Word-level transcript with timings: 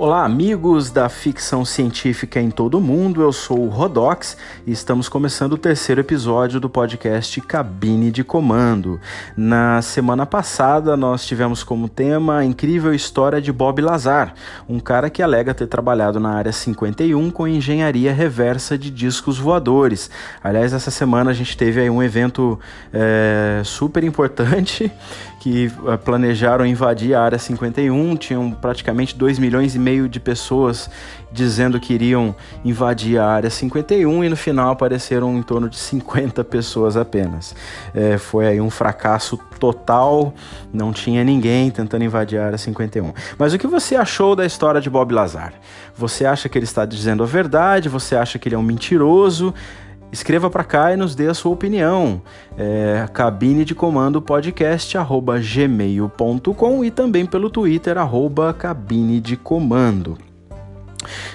Olá, 0.00 0.24
amigos 0.24 0.92
da 0.92 1.08
ficção 1.08 1.64
científica 1.64 2.40
em 2.40 2.52
todo 2.52 2.78
o 2.78 2.80
mundo. 2.80 3.20
Eu 3.20 3.32
sou 3.32 3.66
o 3.66 3.68
Rodox 3.68 4.36
e 4.64 4.70
estamos 4.70 5.08
começando 5.08 5.54
o 5.54 5.58
terceiro 5.58 6.00
episódio 6.00 6.60
do 6.60 6.70
podcast 6.70 7.40
Cabine 7.40 8.12
de 8.12 8.22
Comando. 8.22 9.00
Na 9.36 9.82
semana 9.82 10.24
passada, 10.24 10.96
nós 10.96 11.26
tivemos 11.26 11.64
como 11.64 11.88
tema 11.88 12.38
a 12.38 12.44
incrível 12.44 12.94
história 12.94 13.42
de 13.42 13.50
Bob 13.50 13.82
Lazar, 13.82 14.34
um 14.68 14.78
cara 14.78 15.10
que 15.10 15.20
alega 15.20 15.52
ter 15.52 15.66
trabalhado 15.66 16.20
na 16.20 16.30
área 16.30 16.52
51 16.52 17.28
com 17.32 17.48
engenharia 17.48 18.14
reversa 18.14 18.78
de 18.78 18.92
discos 18.92 19.36
voadores. 19.36 20.08
Aliás, 20.40 20.72
essa 20.72 20.92
semana 20.92 21.32
a 21.32 21.34
gente 21.34 21.56
teve 21.56 21.80
aí 21.80 21.90
um 21.90 22.00
evento 22.00 22.56
é, 22.92 23.62
super 23.64 24.04
importante 24.04 24.92
que 25.38 25.66
eh, 25.66 25.96
planejaram 25.96 26.66
invadir 26.66 27.14
a 27.14 27.22
área 27.22 27.38
51, 27.38 28.16
tinham 28.16 28.50
praticamente 28.50 29.16
2 29.16 29.38
milhões 29.38 29.74
e 29.74 29.78
meio 29.78 30.08
de 30.08 30.18
pessoas 30.18 30.90
dizendo 31.30 31.78
que 31.78 31.92
iriam 31.92 32.34
invadir 32.64 33.18
a 33.18 33.26
área 33.26 33.50
51 33.50 34.24
e 34.24 34.28
no 34.28 34.36
final 34.36 34.70
apareceram 34.70 35.36
em 35.36 35.42
torno 35.42 35.68
de 35.68 35.76
50 35.76 36.42
pessoas 36.44 36.96
apenas. 36.96 37.54
É, 37.94 38.18
foi 38.18 38.46
aí 38.46 38.60
um 38.60 38.70
fracasso 38.70 39.38
total, 39.60 40.34
não 40.72 40.92
tinha 40.92 41.22
ninguém 41.22 41.70
tentando 41.70 42.04
invadir 42.04 42.38
a 42.38 42.46
área 42.46 42.58
51. 42.58 43.12
Mas 43.38 43.52
o 43.52 43.58
que 43.58 43.66
você 43.66 43.94
achou 43.94 44.34
da 44.34 44.46
história 44.46 44.80
de 44.80 44.90
Bob 44.90 45.12
Lazar? 45.12 45.52
Você 45.94 46.24
acha 46.24 46.48
que 46.48 46.58
ele 46.58 46.64
está 46.64 46.84
dizendo 46.84 47.22
a 47.22 47.26
verdade? 47.26 47.88
Você 47.88 48.16
acha 48.16 48.38
que 48.38 48.48
ele 48.48 48.54
é 48.54 48.58
um 48.58 48.62
mentiroso? 48.62 49.54
Escreva 50.10 50.48
para 50.48 50.64
cá 50.64 50.92
e 50.92 50.96
nos 50.96 51.14
dê 51.14 51.28
a 51.28 51.34
sua 51.34 51.52
opinião. 51.52 52.22
É, 52.56 53.06
cabine 53.12 53.64
de 53.64 53.74
comando 53.74 54.22
podcast 54.22 54.96
arroba 54.96 55.38
gmail.com 55.38 56.84
e 56.84 56.90
também 56.90 57.26
pelo 57.26 57.50
Twitter 57.50 57.98
arroba 57.98 58.54
cabine 58.54 59.20
de 59.20 59.36
comando. 59.36 60.16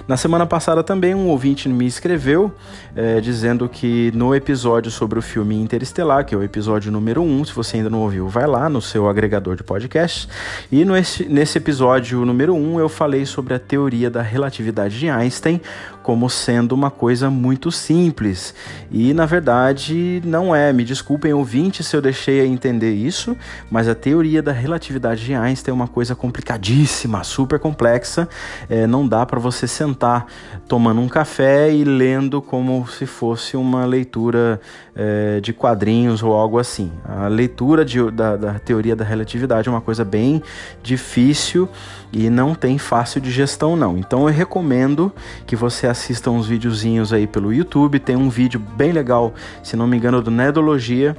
Na 0.07 0.17
semana 0.17 0.45
passada 0.45 0.83
também 0.83 1.15
um 1.15 1.27
ouvinte 1.27 1.69
me 1.69 1.85
escreveu 1.85 2.51
é, 2.95 3.21
dizendo 3.21 3.69
que 3.69 4.11
no 4.13 4.35
episódio 4.35 4.91
sobre 4.91 5.17
o 5.17 5.21
filme 5.21 5.55
Interestelar, 5.55 6.25
que 6.25 6.35
é 6.35 6.37
o 6.37 6.43
episódio 6.43 6.91
número 6.91 7.21
1, 7.21 7.25
um, 7.25 7.45
se 7.45 7.53
você 7.53 7.77
ainda 7.77 7.89
não 7.89 8.01
ouviu, 8.01 8.27
vai 8.27 8.45
lá 8.45 8.67
no 8.67 8.81
seu 8.81 9.07
agregador 9.07 9.55
de 9.55 9.63
podcast. 9.63 10.27
E 10.71 10.83
no 10.83 10.95
esse, 10.95 11.25
nesse 11.25 11.57
episódio 11.57 12.25
número 12.25 12.53
1 12.53 12.73
um, 12.73 12.79
eu 12.79 12.89
falei 12.89 13.25
sobre 13.25 13.53
a 13.53 13.59
teoria 13.59 14.09
da 14.09 14.21
relatividade 14.21 14.99
de 14.99 15.09
Einstein 15.09 15.61
como 16.03 16.29
sendo 16.29 16.73
uma 16.73 16.91
coisa 16.91 17.29
muito 17.29 17.71
simples. 17.71 18.53
E 18.91 19.13
na 19.13 19.25
verdade 19.25 20.21
não 20.25 20.53
é. 20.55 20.71
Me 20.73 20.83
desculpem, 20.83 21.33
ouvinte, 21.33 21.83
se 21.83 21.95
eu 21.95 22.01
deixei 22.01 22.45
entender 22.45 22.93
isso, 22.93 23.35
mas 23.71 23.87
a 23.87 23.95
teoria 23.95 24.43
da 24.43 24.51
relatividade 24.51 25.25
de 25.25 25.33
Einstein 25.33 25.71
é 25.71 25.73
uma 25.73 25.87
coisa 25.87 26.13
complicadíssima, 26.13 27.23
super 27.23 27.57
complexa. 27.57 28.27
É, 28.69 28.85
não 28.85 29.07
dá 29.07 29.25
para 29.25 29.39
você 29.39 29.67
sentar 29.67 30.27
tomando 30.67 31.01
um 31.01 31.07
café 31.07 31.73
e 31.73 31.83
lendo 31.83 32.41
como 32.41 32.85
se 32.87 33.05
fosse 33.05 33.55
uma 33.55 33.85
leitura 33.85 34.59
é, 34.95 35.39
de 35.39 35.53
quadrinhos 35.53 36.21
ou 36.21 36.33
algo 36.33 36.59
assim. 36.59 36.91
A 37.05 37.27
leitura 37.27 37.85
de, 37.85 38.11
da, 38.11 38.35
da 38.35 38.59
teoria 38.59 38.95
da 38.95 39.05
relatividade 39.05 39.67
é 39.67 39.71
uma 39.71 39.81
coisa 39.81 40.03
bem 40.03 40.43
difícil 40.81 41.69
e 42.11 42.29
não 42.29 42.53
tem 42.53 42.77
fácil 42.77 43.19
de 43.19 43.31
gestão 43.31 43.75
não. 43.75 43.97
Então 43.97 44.27
eu 44.27 44.33
recomendo 44.33 45.11
que 45.47 45.55
você 45.55 45.87
assista 45.93 46.29
uns 46.29 46.45
videozinhos 46.45 47.13
aí 47.13 47.25
pelo 47.25 47.53
YouTube. 47.53 47.99
Tem 47.99 48.15
um 48.15 48.29
vídeo 48.29 48.59
bem 48.59 48.91
legal, 48.91 49.33
se 49.63 49.75
não 49.75 49.87
me 49.87 49.95
engano, 49.95 50.21
do 50.21 50.29
Nedologia 50.29 51.15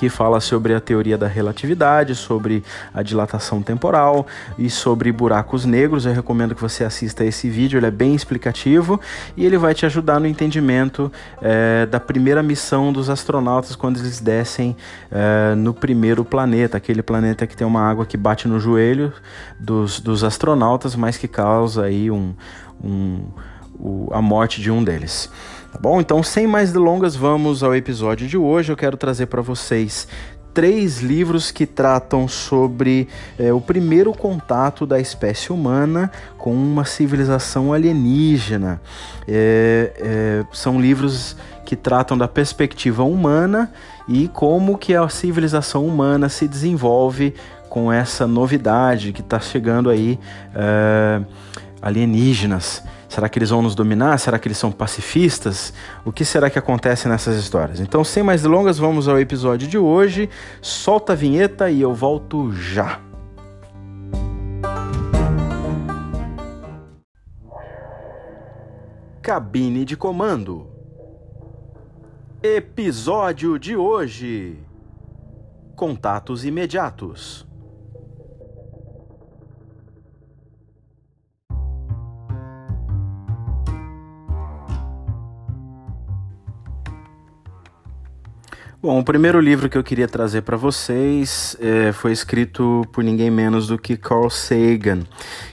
que 0.00 0.08
fala 0.08 0.40
sobre 0.40 0.72
a 0.72 0.80
teoria 0.80 1.18
da 1.18 1.26
relatividade, 1.26 2.14
sobre 2.14 2.64
a 2.94 3.02
dilatação 3.02 3.60
temporal 3.60 4.26
e 4.58 4.70
sobre 4.70 5.12
buracos 5.12 5.66
negros. 5.66 6.06
Eu 6.06 6.14
recomendo 6.14 6.54
que 6.54 6.60
você 6.62 6.84
assista 6.84 7.22
esse 7.22 7.50
vídeo, 7.50 7.78
ele 7.78 7.84
é 7.84 7.90
bem 7.90 8.14
explicativo 8.14 8.98
e 9.36 9.44
ele 9.44 9.58
vai 9.58 9.74
te 9.74 9.84
ajudar 9.84 10.18
no 10.18 10.26
entendimento 10.26 11.12
é, 11.42 11.84
da 11.84 12.00
primeira 12.00 12.42
missão 12.42 12.90
dos 12.90 13.10
astronautas 13.10 13.76
quando 13.76 13.98
eles 13.98 14.20
descem 14.20 14.74
é, 15.10 15.54
no 15.54 15.74
primeiro 15.74 16.24
planeta, 16.24 16.78
aquele 16.78 17.02
planeta 17.02 17.46
que 17.46 17.54
tem 17.54 17.66
uma 17.66 17.82
água 17.82 18.06
que 18.06 18.16
bate 18.16 18.48
no 18.48 18.58
joelho 18.58 19.12
dos, 19.58 20.00
dos 20.00 20.24
astronautas, 20.24 20.96
mas 20.96 21.18
que 21.18 21.28
causa 21.28 21.84
aí 21.84 22.10
um, 22.10 22.34
um, 22.82 23.26
o, 23.80 24.08
a 24.12 24.20
morte 24.20 24.60
de 24.60 24.70
um 24.70 24.82
deles. 24.82 25.30
Tá 25.72 25.78
bom? 25.78 26.00
Então, 26.00 26.22
sem 26.22 26.46
mais 26.46 26.72
delongas, 26.72 27.14
vamos 27.14 27.62
ao 27.62 27.74
episódio 27.74 28.26
de 28.26 28.36
hoje. 28.36 28.72
Eu 28.72 28.76
quero 28.76 28.96
trazer 28.96 29.26
para 29.26 29.40
vocês 29.40 30.06
três 30.52 31.00
livros 31.00 31.50
que 31.50 31.64
tratam 31.64 32.26
sobre 32.26 33.08
é, 33.38 33.52
o 33.52 33.60
primeiro 33.60 34.12
contato 34.12 34.84
da 34.84 34.98
espécie 34.98 35.52
humana 35.52 36.10
com 36.36 36.52
uma 36.52 36.84
civilização 36.84 37.72
alienígena. 37.72 38.80
É, 39.28 39.92
é, 39.96 40.44
são 40.52 40.80
livros 40.80 41.36
que 41.64 41.76
tratam 41.76 42.18
da 42.18 42.26
perspectiva 42.26 43.04
humana 43.04 43.72
e 44.08 44.26
como 44.28 44.76
que 44.76 44.94
a 44.94 45.08
civilização 45.08 45.86
humana 45.86 46.28
se 46.28 46.48
desenvolve 46.48 47.32
com 47.68 47.92
essa 47.92 48.26
novidade 48.26 49.12
que 49.12 49.20
está 49.20 49.38
chegando 49.38 49.88
aí, 49.88 50.18
é, 50.52 51.22
alienígenas. 51.80 52.82
Será 53.10 53.28
que 53.28 53.40
eles 53.40 53.50
vão 53.50 53.60
nos 53.60 53.74
dominar? 53.74 54.16
Será 54.18 54.38
que 54.38 54.46
eles 54.46 54.56
são 54.56 54.70
pacifistas? 54.70 55.74
O 56.04 56.12
que 56.12 56.24
será 56.24 56.48
que 56.48 56.60
acontece 56.60 57.08
nessas 57.08 57.36
histórias? 57.36 57.80
Então, 57.80 58.04
sem 58.04 58.22
mais 58.22 58.40
delongas, 58.40 58.78
vamos 58.78 59.08
ao 59.08 59.18
episódio 59.18 59.66
de 59.66 59.76
hoje. 59.76 60.30
Solta 60.62 61.12
a 61.12 61.16
vinheta 61.16 61.68
e 61.68 61.80
eu 61.80 61.92
volto 61.92 62.52
já. 62.52 63.00
Cabine 69.20 69.84
de 69.84 69.96
comando. 69.96 70.68
Episódio 72.40 73.58
de 73.58 73.74
hoje: 73.74 74.56
Contatos 75.74 76.44
imediatos. 76.44 77.49
Bom, 88.82 88.98
o 88.98 89.04
primeiro 89.04 89.38
livro 89.38 89.68
que 89.68 89.76
eu 89.76 89.84
queria 89.84 90.08
trazer 90.08 90.40
para 90.40 90.56
vocês 90.56 91.54
é, 91.60 91.92
foi 91.92 92.12
escrito 92.12 92.82
por 92.90 93.04
ninguém 93.04 93.30
menos 93.30 93.66
do 93.66 93.76
que 93.76 93.94
Carl 93.94 94.30
Sagan, 94.30 95.00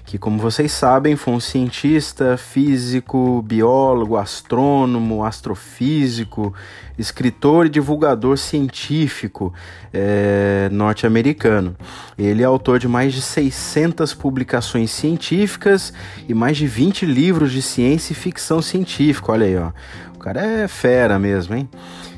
que, 0.06 0.18
como 0.18 0.38
vocês 0.38 0.72
sabem, 0.72 1.18
foi 1.18 1.34
um 1.34 1.40
cientista, 1.42 2.38
físico, 2.38 3.42
biólogo, 3.42 4.16
astrônomo, 4.16 5.26
astrofísico, 5.26 6.54
escritor 6.98 7.66
e 7.66 7.70
divulgador 7.70 8.38
científico 8.38 9.54
é, 9.92 10.70
norte-americano. 10.72 11.76
Ele 12.18 12.44
é 12.44 12.46
autor 12.46 12.80
de 12.80 12.88
mais 12.88 13.14
de 13.14 13.22
600 13.22 14.14
publicações 14.14 14.90
científicas 14.92 15.92
e 16.30 16.34
mais 16.34 16.56
de 16.56 16.66
20 16.66 17.06
livros 17.06 17.52
de 17.52 17.62
ciência 17.62 18.14
e 18.14 18.16
ficção 18.16 18.62
científica. 18.62 19.34
Olha 19.34 19.46
aí, 19.46 19.58
ó. 19.58 19.74
O 20.16 20.20
cara 20.20 20.42
é 20.42 20.68
fera 20.70 21.20
mesmo, 21.20 21.56
hein? 21.56 21.70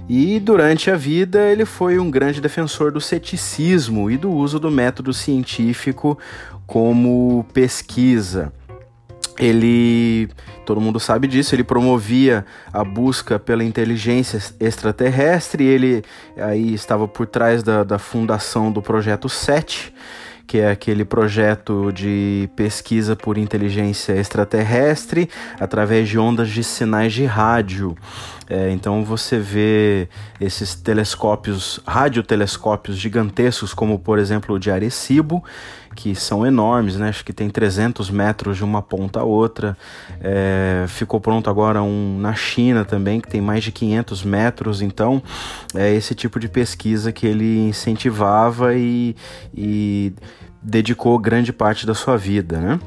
E 0.09 0.39
durante 0.39 0.89
a 0.89 0.95
vida 0.95 1.39
ele 1.51 1.65
foi 1.65 1.99
um 1.99 2.09
grande 2.09 2.41
defensor 2.41 2.91
do 2.91 2.99
ceticismo 2.99 4.09
e 4.09 4.17
do 4.17 4.31
uso 4.31 4.59
do 4.59 4.71
método 4.71 5.13
científico 5.13 6.17
como 6.65 7.45
pesquisa. 7.53 8.51
Ele, 9.37 10.27
todo 10.65 10.81
mundo 10.81 10.99
sabe 10.99 11.27
disso, 11.27 11.53
ele 11.53 11.63
promovia 11.63 12.43
a 12.73 12.83
busca 12.83 13.37
pela 13.37 13.63
inteligência 13.63 14.41
extraterrestre, 14.59 15.63
ele 15.63 16.03
aí 16.35 16.73
estava 16.73 17.07
por 17.07 17.27
trás 17.27 17.61
da, 17.61 17.83
da 17.83 17.99
fundação 17.99 18.71
do 18.71 18.81
projeto 18.81 19.29
SET, 19.29 19.93
que 20.49 20.57
é 20.57 20.71
aquele 20.71 21.05
projeto 21.05 21.91
de 21.91 22.49
pesquisa 22.55 23.15
por 23.15 23.37
inteligência 23.37 24.13
extraterrestre 24.13 25.29
através 25.59 26.09
de 26.09 26.17
ondas 26.17 26.49
de 26.49 26.63
sinais 26.63 27.13
de 27.13 27.23
rádio. 27.23 27.95
É, 28.49 28.71
então 28.71 29.05
você 29.05 29.37
vê 29.37 30.09
esses 30.41 30.73
telescópios, 30.73 31.79
radiotelescópios 31.85 32.97
gigantescos, 32.97 33.75
como 33.75 33.99
por 33.99 34.17
exemplo 34.17 34.55
o 34.55 34.59
de 34.59 34.71
Arecibo, 34.71 35.43
que 35.99 36.15
são 36.15 36.45
enormes, 36.47 36.95
né? 36.95 37.09
acho 37.09 37.25
que 37.25 37.33
tem 37.33 37.49
300 37.49 38.09
metros 38.09 38.55
de 38.55 38.63
uma 38.63 38.81
ponta 38.81 39.19
a 39.19 39.23
outra. 39.25 39.77
É, 40.21 40.85
ficou 40.87 41.19
pronto 41.19 41.49
agora 41.49 41.83
um 41.83 42.17
na 42.17 42.33
China 42.33 42.85
também, 42.85 43.19
que 43.19 43.27
tem 43.27 43.41
mais 43.41 43.65
de 43.65 43.73
500 43.73 44.23
metros. 44.23 44.81
Então, 44.81 45.21
é 45.75 45.93
esse 45.93 46.15
tipo 46.15 46.39
de 46.39 46.47
pesquisa 46.47 47.11
que 47.11 47.27
ele 47.27 47.67
incentivava 47.67 48.73
e, 48.75 49.13
e 49.53 50.13
dedicou 50.63 51.19
grande 51.19 51.51
parte 51.51 51.85
da 51.85 51.93
sua 51.93 52.15
vida. 52.15 52.59
Né? 52.59 52.79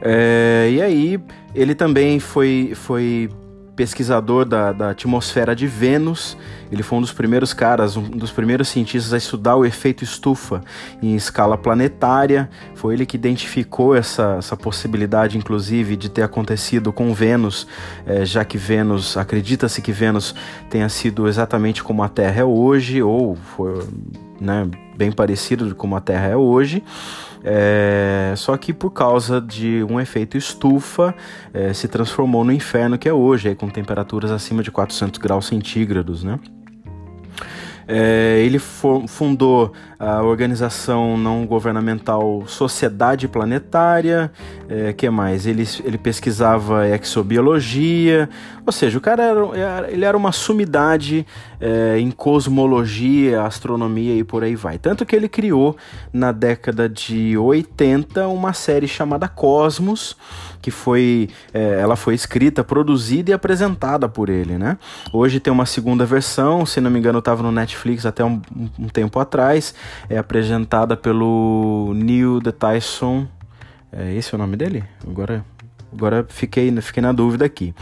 É, 0.00 0.70
e 0.70 0.80
aí, 0.80 1.20
ele 1.52 1.74
também 1.74 2.20
foi, 2.20 2.70
foi 2.76 3.28
pesquisador 3.76 4.44
da, 4.44 4.72
da, 4.72 4.90
atmosfera 4.90 5.54
de 5.54 5.66
Vênus. 5.66 6.36
Ele 6.70 6.82
foi 6.82 6.98
um 6.98 7.00
dos 7.00 7.12
primeiros 7.12 7.52
caras, 7.52 7.96
um 7.96 8.02
dos 8.02 8.30
primeiros 8.30 8.68
cientistas 8.68 9.12
a 9.12 9.16
estudar 9.16 9.56
o 9.56 9.64
efeito 9.64 10.04
estufa 10.04 10.62
em 11.02 11.16
escala 11.16 11.56
planetária. 11.56 12.48
Foi 12.74 12.94
ele 12.94 13.06
que 13.06 13.16
identificou 13.16 13.94
essa, 13.94 14.36
essa 14.38 14.56
possibilidade, 14.56 15.36
inclusive, 15.36 15.96
de 15.96 16.08
ter 16.08 16.22
acontecido 16.22 16.92
com 16.92 17.12
Vênus, 17.12 17.66
é, 18.06 18.24
já 18.24 18.44
que 18.44 18.58
Vênus, 18.58 19.16
acredita-se 19.16 19.80
que 19.82 19.92
Vênus 19.92 20.34
tenha 20.68 20.88
sido 20.88 21.26
exatamente 21.26 21.82
como 21.82 22.02
a 22.02 22.08
Terra 22.08 22.40
é 22.40 22.44
hoje, 22.44 23.02
ou 23.02 23.36
foi 23.56 23.82
né, 24.40 24.68
bem 24.96 25.12
parecido 25.12 25.74
como 25.74 25.94
a 25.96 26.00
Terra 26.00 26.28
é 26.28 26.36
hoje. 26.36 26.82
É, 27.42 28.34
só 28.36 28.56
que 28.56 28.72
por 28.72 28.90
causa 28.90 29.40
de 29.40 29.84
um 29.88 29.98
efeito 29.98 30.36
estufa, 30.36 31.14
é, 31.54 31.72
se 31.72 31.88
transformou 31.88 32.44
no 32.44 32.52
inferno 32.52 32.98
que 32.98 33.08
é 33.08 33.12
hoje, 33.12 33.54
com 33.54 33.68
temperaturas 33.68 34.30
acima 34.30 34.62
de 34.62 34.70
400 34.70 35.18
graus 35.18 35.46
centígrados, 35.46 36.22
né? 36.22 36.38
É, 37.92 38.40
ele 38.44 38.60
fundou 38.60 39.72
a 39.98 40.22
organização 40.22 41.18
não 41.18 41.44
governamental 41.44 42.44
Sociedade 42.46 43.26
Planetária, 43.26 44.30
é, 44.68 44.92
que 44.92 45.10
mais? 45.10 45.44
Ele, 45.44 45.66
ele 45.84 45.98
pesquisava 45.98 46.86
exobiologia, 46.88 48.30
ou 48.64 48.72
seja, 48.72 48.96
o 48.96 49.00
cara 49.00 49.24
era, 49.24 49.90
ele 49.90 50.04
era 50.04 50.16
uma 50.16 50.30
sumidade 50.30 51.26
é, 51.60 51.98
em 51.98 52.12
cosmologia, 52.12 53.42
astronomia 53.42 54.14
e 54.14 54.22
por 54.22 54.44
aí 54.44 54.54
vai. 54.54 54.78
Tanto 54.78 55.04
que 55.04 55.16
ele 55.16 55.28
criou 55.28 55.76
na 56.12 56.30
década 56.30 56.88
de 56.88 57.36
80 57.36 58.28
uma 58.28 58.52
série 58.52 58.86
chamada 58.86 59.26
Cosmos, 59.26 60.16
que 60.60 60.70
foi 60.70 61.28
é, 61.52 61.80
ela 61.80 61.96
foi 61.96 62.14
escrita, 62.14 62.62
produzida 62.62 63.30
e 63.30 63.34
apresentada 63.34 64.08
por 64.08 64.28
ele, 64.28 64.58
né? 64.58 64.78
Hoje 65.12 65.40
tem 65.40 65.52
uma 65.52 65.66
segunda 65.66 66.04
versão, 66.04 66.66
se 66.66 66.80
não 66.80 66.90
me 66.90 66.98
engano, 66.98 67.18
estava 67.18 67.42
no 67.42 67.52
Netflix 67.52 68.04
até 68.06 68.24
um, 68.24 68.40
um, 68.78 68.88
tempo 68.88 69.18
atrás, 69.18 69.74
é 70.08 70.18
apresentada 70.18 70.96
pelo 70.96 71.92
Neil 71.94 72.40
deGrasse 72.40 72.90
é 73.92 74.14
esse 74.14 74.32
é 74.32 74.36
o 74.36 74.38
nome 74.38 74.56
dele? 74.56 74.84
Agora 75.06 75.44
Agora 75.92 76.24
fiquei, 76.28 76.70
fiquei 76.80 77.02
na 77.02 77.12
dúvida 77.12 77.44
aqui. 77.44 77.74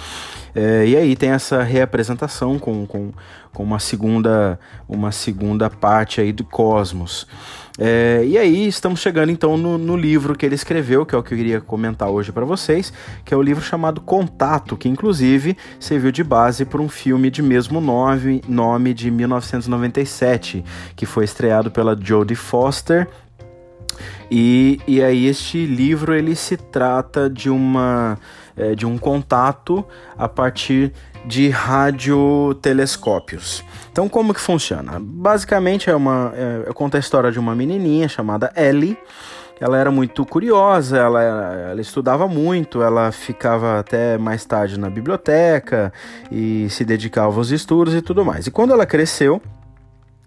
É, 0.55 0.87
e 0.87 0.97
aí 0.97 1.15
tem 1.15 1.31
essa 1.31 1.63
reapresentação 1.63 2.59
com, 2.59 2.87
com, 2.87 3.13
com, 3.53 3.63
uma, 3.63 3.79
segunda, 3.79 4.59
uma 4.89 5.13
segunda 5.13 5.69
parte 5.69 6.21
aí 6.21 6.33
do 6.33 6.43
Cosmos. 6.43 7.27
É, 7.81 8.25
e 8.27 8.37
aí 8.37 8.67
estamos 8.67 8.99
chegando 8.99 9.31
então 9.31 9.57
no, 9.57 9.79
no, 9.79 9.97
livro 9.97 10.37
que 10.37 10.45
ele 10.45 10.57
escreveu, 10.57 11.07
que 11.07 11.15
é 11.15 11.19
o 11.19 11.23
que 11.23 11.33
eu 11.33 11.39
queria 11.39 11.61
comentar 11.61 12.09
hoje 12.09 12.33
para 12.33 12.45
vocês, 12.45 12.93
que 13.25 13.33
é 13.33 13.37
o 13.37 13.43
livro 13.43 13.63
chamado 13.63 14.01
Contato, 14.01 14.77
que 14.77 14.89
inclusive 14.89 15.57
serviu 15.79 16.11
de 16.11 16.25
base 16.25 16.65
para 16.65 16.83
um 16.83 16.89
filme 16.89 17.31
de 17.31 17.41
mesmo 17.41 17.81
nome, 17.81 18.43
nome 18.49 18.93
de 18.93 19.13
1997, 19.13 20.65
que 20.97 21.07
foi 21.07 21.25
estreado 21.25 21.71
pela 21.71 21.97
Jodie 21.97 22.35
Foster. 22.35 23.09
E, 24.29 24.81
e 24.87 25.01
aí 25.01 25.27
este 25.27 25.65
livro 25.65 26.13
ele 26.13 26.35
se 26.35 26.57
trata 26.57 27.31
de 27.31 27.49
uma 27.49 28.19
é, 28.59 28.75
de 28.75 28.85
um 28.85 28.99
contato 28.99 29.85
a 30.17 30.29
partir 30.29 30.93
de 31.25 31.49
radiotelescópios. 31.49 33.65
Então 33.93 34.09
como 34.09 34.35
que 34.35 34.41
funciona? 34.41 34.99
Basicamente 35.01 35.89
é 35.91 35.95
uma 35.95 36.33
é, 36.35 36.73
conta 36.73 36.97
a 36.97 37.01
história 37.01 37.31
de 37.31 37.39
uma 37.39 37.55
menininha 37.55 38.09
chamada 38.09 38.51
Ellie. 38.57 38.99
Ela 39.61 39.77
era 39.77 39.91
muito 39.91 40.25
curiosa, 40.25 40.97
ela, 40.97 41.21
ela 41.21 41.81
estudava 41.81 42.29
muito, 42.29 42.81
ela 42.81 43.11
ficava 43.11 43.81
até 43.81 44.17
mais 44.17 44.45
tarde 44.45 44.79
na 44.79 44.89
biblioteca 44.89 45.93
e 46.31 46.69
se 46.71 46.85
dedicava 46.85 47.37
aos 47.37 47.51
estudos 47.51 47.93
e 47.93 48.01
tudo 48.01 48.25
mais. 48.25 48.47
E 48.47 48.53
quando 48.53 48.73
ela 48.73 48.87
cresceu, 48.87 49.43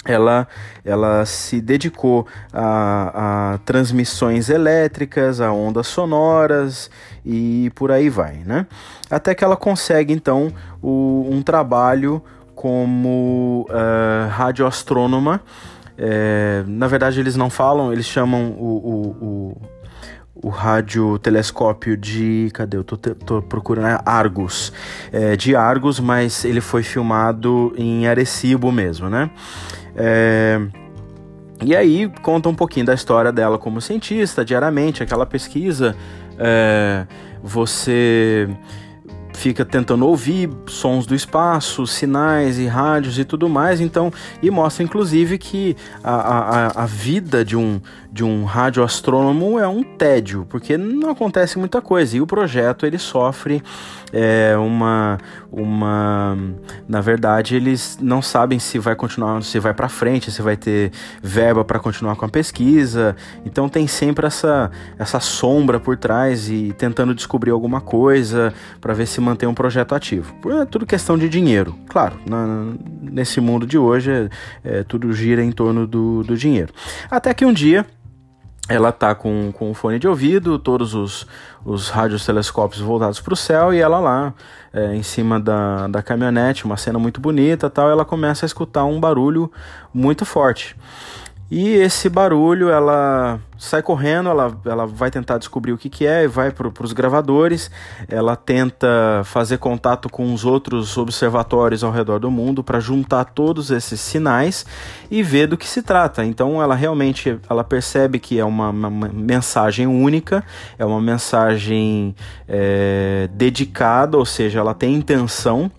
ela, 0.03 0.49
ela 0.83 1.25
se 1.25 1.61
dedicou 1.61 2.27
a, 2.51 3.53
a, 3.53 3.57
transmissões 3.59 4.49
elétricas, 4.49 5.39
a 5.39 5.53
ondas 5.53 5.87
sonoras 5.87 6.91
e 7.25 7.71
por 7.75 7.91
aí 7.91 8.09
vai, 8.09 8.37
né? 8.45 8.65
Até 9.09 9.35
que 9.35 9.43
ela 9.43 9.55
consegue 9.55 10.13
então 10.13 10.51
o, 10.81 11.27
um 11.29 11.41
trabalho 11.41 12.23
como 12.55 13.65
uh, 13.69 14.29
radioastrônoma. 14.29 15.41
É, 15.97 16.63
na 16.67 16.87
verdade, 16.87 17.19
eles 17.19 17.35
não 17.35 17.49
falam, 17.49 17.93
eles 17.93 18.05
chamam 18.05 18.55
o, 18.57 18.65
o, 18.65 19.25
o 19.25 19.61
o 20.43 20.49
radiotelescópio 20.49 21.95
de. 21.95 22.49
Cadê? 22.53 22.77
Eu 22.77 22.83
tô, 22.83 22.97
tô 22.97 23.41
procurando. 23.41 23.87
É 23.87 23.99
Argus. 24.05 24.73
É, 25.11 25.35
de 25.35 25.55
Argus, 25.55 25.99
mas 25.99 26.43
ele 26.43 26.61
foi 26.61 26.83
filmado 26.83 27.73
em 27.77 28.07
Arecibo 28.07 28.71
mesmo, 28.71 29.09
né? 29.09 29.29
É, 29.95 30.59
e 31.63 31.75
aí 31.75 32.11
conta 32.23 32.49
um 32.49 32.55
pouquinho 32.55 32.85
da 32.85 32.93
história 32.93 33.31
dela 33.31 33.57
como 33.57 33.79
cientista, 33.79 34.43
diariamente, 34.43 35.03
aquela 35.03 35.25
pesquisa. 35.25 35.95
É, 36.43 37.05
você 37.43 38.49
fica 39.33 39.65
tentando 39.65 40.05
ouvir 40.05 40.49
sons 40.67 41.05
do 41.05 41.15
espaço, 41.15 41.87
sinais 41.87 42.59
e 42.59 42.67
rádios 42.67 43.17
e 43.17 43.25
tudo 43.25 43.49
mais, 43.49 43.81
então, 43.81 44.11
e 44.41 44.51
mostra 44.51 44.83
inclusive 44.83 45.37
que 45.37 45.75
a, 46.03 46.13
a, 46.13 46.83
a 46.83 46.85
vida 46.85 47.43
de 47.43 47.55
um, 47.55 47.81
de 48.11 48.25
um 48.25 48.43
radioastrônomo 48.43 49.57
é 49.57 49.67
um 49.67 49.83
tédio, 49.83 50.45
porque 50.49 50.77
não 50.77 51.11
acontece 51.11 51.57
muita 51.57 51.81
coisa, 51.81 52.17
e 52.17 52.21
o 52.21 52.27
projeto 52.27 52.85
ele 52.85 52.97
sofre 52.97 53.63
é, 54.11 54.55
uma, 54.57 55.17
uma, 55.49 56.37
na 56.89 56.99
verdade 56.99 57.55
eles 57.55 57.97
não 58.01 58.21
sabem 58.21 58.59
se 58.59 58.77
vai 58.77 58.95
continuar, 58.95 59.41
se 59.43 59.57
vai 59.59 59.73
para 59.73 59.87
frente, 59.87 60.29
se 60.29 60.41
vai 60.41 60.57
ter 60.57 60.91
verba 61.23 61.63
para 61.63 61.79
continuar 61.79 62.17
com 62.17 62.25
a 62.25 62.29
pesquisa, 62.29 63.15
então 63.45 63.69
tem 63.69 63.87
sempre 63.87 64.27
essa, 64.27 64.69
essa 64.99 65.21
sombra 65.21 65.79
por 65.79 65.95
trás 65.95 66.49
e 66.49 66.73
tentando 66.77 67.15
descobrir 67.15 67.51
alguma 67.51 67.79
coisa 67.79 68.53
para 68.81 68.93
ver 68.93 69.05
se 69.05 69.21
manter 69.21 69.47
um 69.47 69.53
projeto 69.53 69.95
ativo. 69.95 70.35
É 70.61 70.65
tudo 70.65 70.85
questão 70.85 71.17
de 71.17 71.29
dinheiro. 71.29 71.77
Claro, 71.87 72.19
na, 72.27 72.73
nesse 73.01 73.39
mundo 73.39 73.65
de 73.65 73.77
hoje 73.77 74.11
é, 74.11 74.29
é, 74.63 74.83
tudo 74.83 75.13
gira 75.13 75.41
em 75.41 75.51
torno 75.51 75.87
do, 75.87 76.23
do 76.23 76.35
dinheiro. 76.35 76.73
Até 77.09 77.33
que 77.33 77.45
um 77.45 77.53
dia 77.53 77.85
ela 78.71 78.91
tá 78.91 79.13
com, 79.13 79.51
com 79.51 79.71
o 79.71 79.73
fone 79.73 79.99
de 79.99 80.07
ouvido, 80.07 80.57
todos 80.57 80.93
os, 80.93 81.27
os 81.65 81.89
radiotelescópios 81.89 82.81
voltados 82.81 83.19
para 83.19 83.33
o 83.33 83.37
céu 83.37 83.73
e 83.73 83.79
ela 83.79 83.99
lá 83.99 84.33
é, 84.73 84.95
em 84.95 85.03
cima 85.03 85.39
da, 85.39 85.87
da 85.87 86.01
caminhonete, 86.01 86.65
uma 86.65 86.77
cena 86.77 86.97
muito 86.97 87.19
bonita 87.19 87.69
tal, 87.69 87.89
ela 87.89 88.05
começa 88.05 88.45
a 88.45 88.47
escutar 88.47 88.85
um 88.85 88.99
barulho 88.99 89.51
muito 89.93 90.25
forte. 90.25 90.75
E 91.53 91.73
esse 91.73 92.07
barulho, 92.07 92.69
ela 92.69 93.37
sai 93.57 93.81
correndo, 93.83 94.29
ela, 94.29 94.57
ela 94.63 94.87
vai 94.87 95.11
tentar 95.11 95.37
descobrir 95.37 95.73
o 95.73 95.77
que, 95.77 95.89
que 95.89 96.07
é, 96.07 96.23
e 96.23 96.27
vai 96.27 96.49
para 96.49 96.71
os 96.81 96.93
gravadores, 96.93 97.69
ela 98.07 98.37
tenta 98.37 98.87
fazer 99.25 99.57
contato 99.57 100.07
com 100.07 100.33
os 100.33 100.45
outros 100.45 100.97
observatórios 100.97 101.83
ao 101.83 101.91
redor 101.91 102.19
do 102.19 102.31
mundo 102.31 102.63
para 102.63 102.79
juntar 102.79 103.25
todos 103.25 103.69
esses 103.69 103.99
sinais 103.99 104.65
e 105.11 105.21
ver 105.21 105.45
do 105.45 105.57
que 105.57 105.67
se 105.67 105.81
trata. 105.81 106.23
Então 106.23 106.63
ela 106.63 106.73
realmente 106.73 107.37
ela 107.49 107.65
percebe 107.65 108.17
que 108.17 108.39
é 108.39 108.45
uma, 108.45 108.69
uma 108.69 109.09
mensagem 109.09 109.87
única, 109.87 110.45
é 110.79 110.85
uma 110.85 111.01
mensagem 111.01 112.15
é, 112.47 113.29
dedicada, 113.33 114.17
ou 114.17 114.25
seja, 114.25 114.59
ela 114.59 114.73
tem 114.73 114.95
intenção 114.95 115.69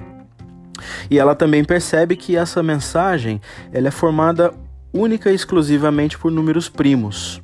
e 1.10 1.18
ela 1.18 1.34
também 1.34 1.64
percebe 1.64 2.14
que 2.14 2.36
essa 2.36 2.62
mensagem 2.62 3.40
ela 3.72 3.88
é 3.88 3.90
formada 3.90 4.52
única 4.92 5.30
e 5.30 5.34
exclusivamente 5.34 6.18
por 6.18 6.30
números 6.30 6.68
primos. 6.68 7.40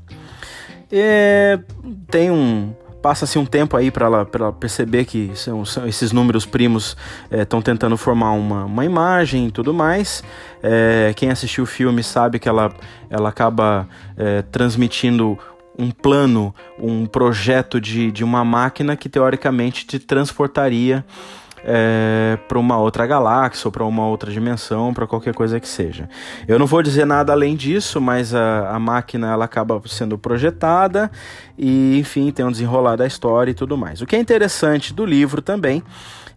É, 0.90 1.58
tem 2.10 2.30
um 2.30 2.74
passa-se 3.02 3.38
um 3.38 3.46
tempo 3.46 3.76
aí 3.76 3.90
para 3.90 4.06
ela, 4.06 4.28
ela 4.32 4.52
perceber 4.52 5.04
que 5.04 5.30
são, 5.34 5.64
são 5.64 5.86
esses 5.86 6.12
números 6.12 6.44
primos 6.44 6.96
estão 7.30 7.60
é, 7.60 7.62
tentando 7.62 7.96
formar 7.96 8.32
uma, 8.32 8.64
uma 8.64 8.84
imagem 8.84 9.46
e 9.46 9.50
tudo 9.50 9.72
mais. 9.72 10.22
É, 10.62 11.12
quem 11.16 11.30
assistiu 11.30 11.64
o 11.64 11.66
filme 11.66 12.02
sabe 12.02 12.38
que 12.38 12.48
ela, 12.48 12.72
ela 13.08 13.28
acaba 13.28 13.88
é, 14.16 14.42
transmitindo 14.42 15.38
um 15.78 15.92
plano, 15.92 16.52
um 16.76 17.06
projeto 17.06 17.80
de, 17.80 18.10
de 18.10 18.24
uma 18.24 18.44
máquina 18.44 18.96
que 18.96 19.08
teoricamente 19.08 19.86
te 19.86 19.98
transportaria 20.00 21.04
é, 21.64 22.38
para 22.48 22.58
uma 22.58 22.78
outra 22.78 23.06
galáxia 23.06 23.68
ou 23.68 23.72
para 23.72 23.84
uma 23.84 24.06
outra 24.06 24.30
dimensão, 24.30 24.92
para 24.92 25.06
qualquer 25.06 25.34
coisa 25.34 25.58
que 25.60 25.68
seja. 25.68 26.08
Eu 26.46 26.58
não 26.58 26.66
vou 26.66 26.82
dizer 26.82 27.04
nada 27.04 27.32
além 27.32 27.56
disso, 27.56 28.00
mas 28.00 28.34
a, 28.34 28.70
a 28.70 28.78
máquina 28.78 29.32
ela 29.32 29.44
acaba 29.44 29.80
sendo 29.86 30.18
projetada 30.18 31.10
e, 31.56 31.98
enfim, 31.98 32.30
tem 32.30 32.44
um 32.44 32.50
desenrolar 32.50 32.96
da 32.96 33.06
história 33.06 33.50
e 33.50 33.54
tudo 33.54 33.76
mais. 33.76 34.00
O 34.00 34.06
que 34.06 34.16
é 34.16 34.18
interessante 34.18 34.92
do 34.92 35.04
livro 35.04 35.42
também 35.42 35.82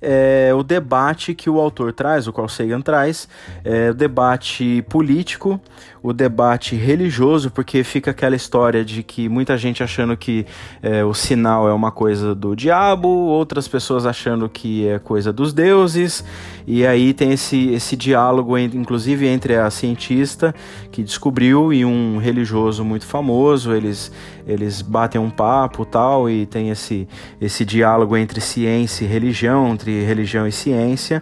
é 0.02 0.52
o 0.54 0.64
debate 0.64 1.36
que 1.36 1.50
o 1.50 1.60
autor 1.60 1.94
traz, 1.94 2.28
o 2.28 2.34
Carl 2.34 2.50
Sagan 2.50 2.82
traz, 2.82 3.30
é 3.64 3.92
o 3.92 3.94
debate 3.94 4.84
político, 4.90 5.62
o 6.04 6.12
debate 6.12 6.76
religioso, 6.76 7.52
porque 7.52 7.84
fica 7.84 8.10
aquela 8.10 8.36
história 8.36 8.84
de 8.84 9.04
que 9.04 9.30
muita 9.30 9.56
gente 9.56 9.84
achando 9.84 10.18
que 10.18 10.46
é, 10.82 11.06
o 11.06 11.14
sinal 11.14 11.70
é 11.70 11.74
uma 11.74 11.92
coisa 11.92 12.34
do 12.34 12.56
diabo, 12.56 13.08
outras 13.08 13.68
pessoas 13.68 14.06
achando 14.06 14.50
que 14.50 14.88
é 14.88 14.98
coisa 14.98 15.32
dos 15.32 15.54
deuses, 15.54 16.24
e 16.66 16.86
aí 16.88 17.14
tem 17.14 17.32
esse, 17.34 17.70
esse 17.70 17.96
diálogo, 17.96 18.58
inclusive 18.58 19.28
entre 19.28 19.56
a 19.56 19.70
cientista 19.70 20.56
que 20.92 21.04
descobriu 21.04 21.72
e 21.72 21.86
um 21.86 22.18
religioso 22.18 22.84
muito 22.84 23.06
famoso, 23.06 23.74
eles, 23.74 24.12
eles 24.48 24.82
batem 24.82 25.22
um 25.22 25.30
papo 25.30 25.86
tal, 25.86 26.28
e 26.28 26.48
tem 26.48 26.72
esse, 26.72 27.08
esse 27.40 27.64
diálogo 27.64 28.18
entre 28.18 28.42
ciência 28.42 29.06
e 29.06 29.08
religião, 29.08 29.74
entre 29.74 30.04
religião 30.04 30.48
e 30.48 30.52
ciência, 30.52 31.22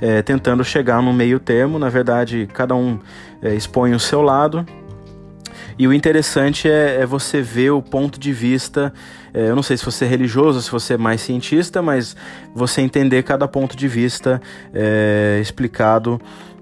é, 0.00 0.22
tentando 0.22 0.64
chegar 0.64 1.02
num 1.02 1.12
meio 1.12 1.38
termo, 1.38 1.78
na 1.78 1.90
verdade 1.90 2.48
cada 2.52 2.74
um 2.74 2.98
é, 3.44 3.54
expõe 3.54 3.94
o 3.94 4.00
seu 4.00 4.22
lado. 4.22 4.66
E 5.78 5.86
o 5.86 5.92
interessante 5.92 6.68
é, 6.68 7.00
é 7.00 7.06
você 7.06 7.42
ver 7.42 7.70
o 7.70 7.82
ponto 7.82 8.18
de 8.18 8.32
vista. 8.32 8.92
É, 9.32 9.50
eu 9.50 9.56
não 9.56 9.62
sei 9.62 9.76
se 9.76 9.84
você 9.84 10.04
é 10.04 10.08
religioso, 10.08 10.62
se 10.62 10.70
você 10.70 10.94
é 10.94 10.98
mais 10.98 11.20
cientista, 11.20 11.82
mas 11.82 12.16
você 12.54 12.80
entender 12.80 13.22
cada 13.22 13.46
ponto 13.46 13.76
de 13.76 13.88
vista 13.88 14.40
é, 14.72 15.38
explicado 15.42 16.20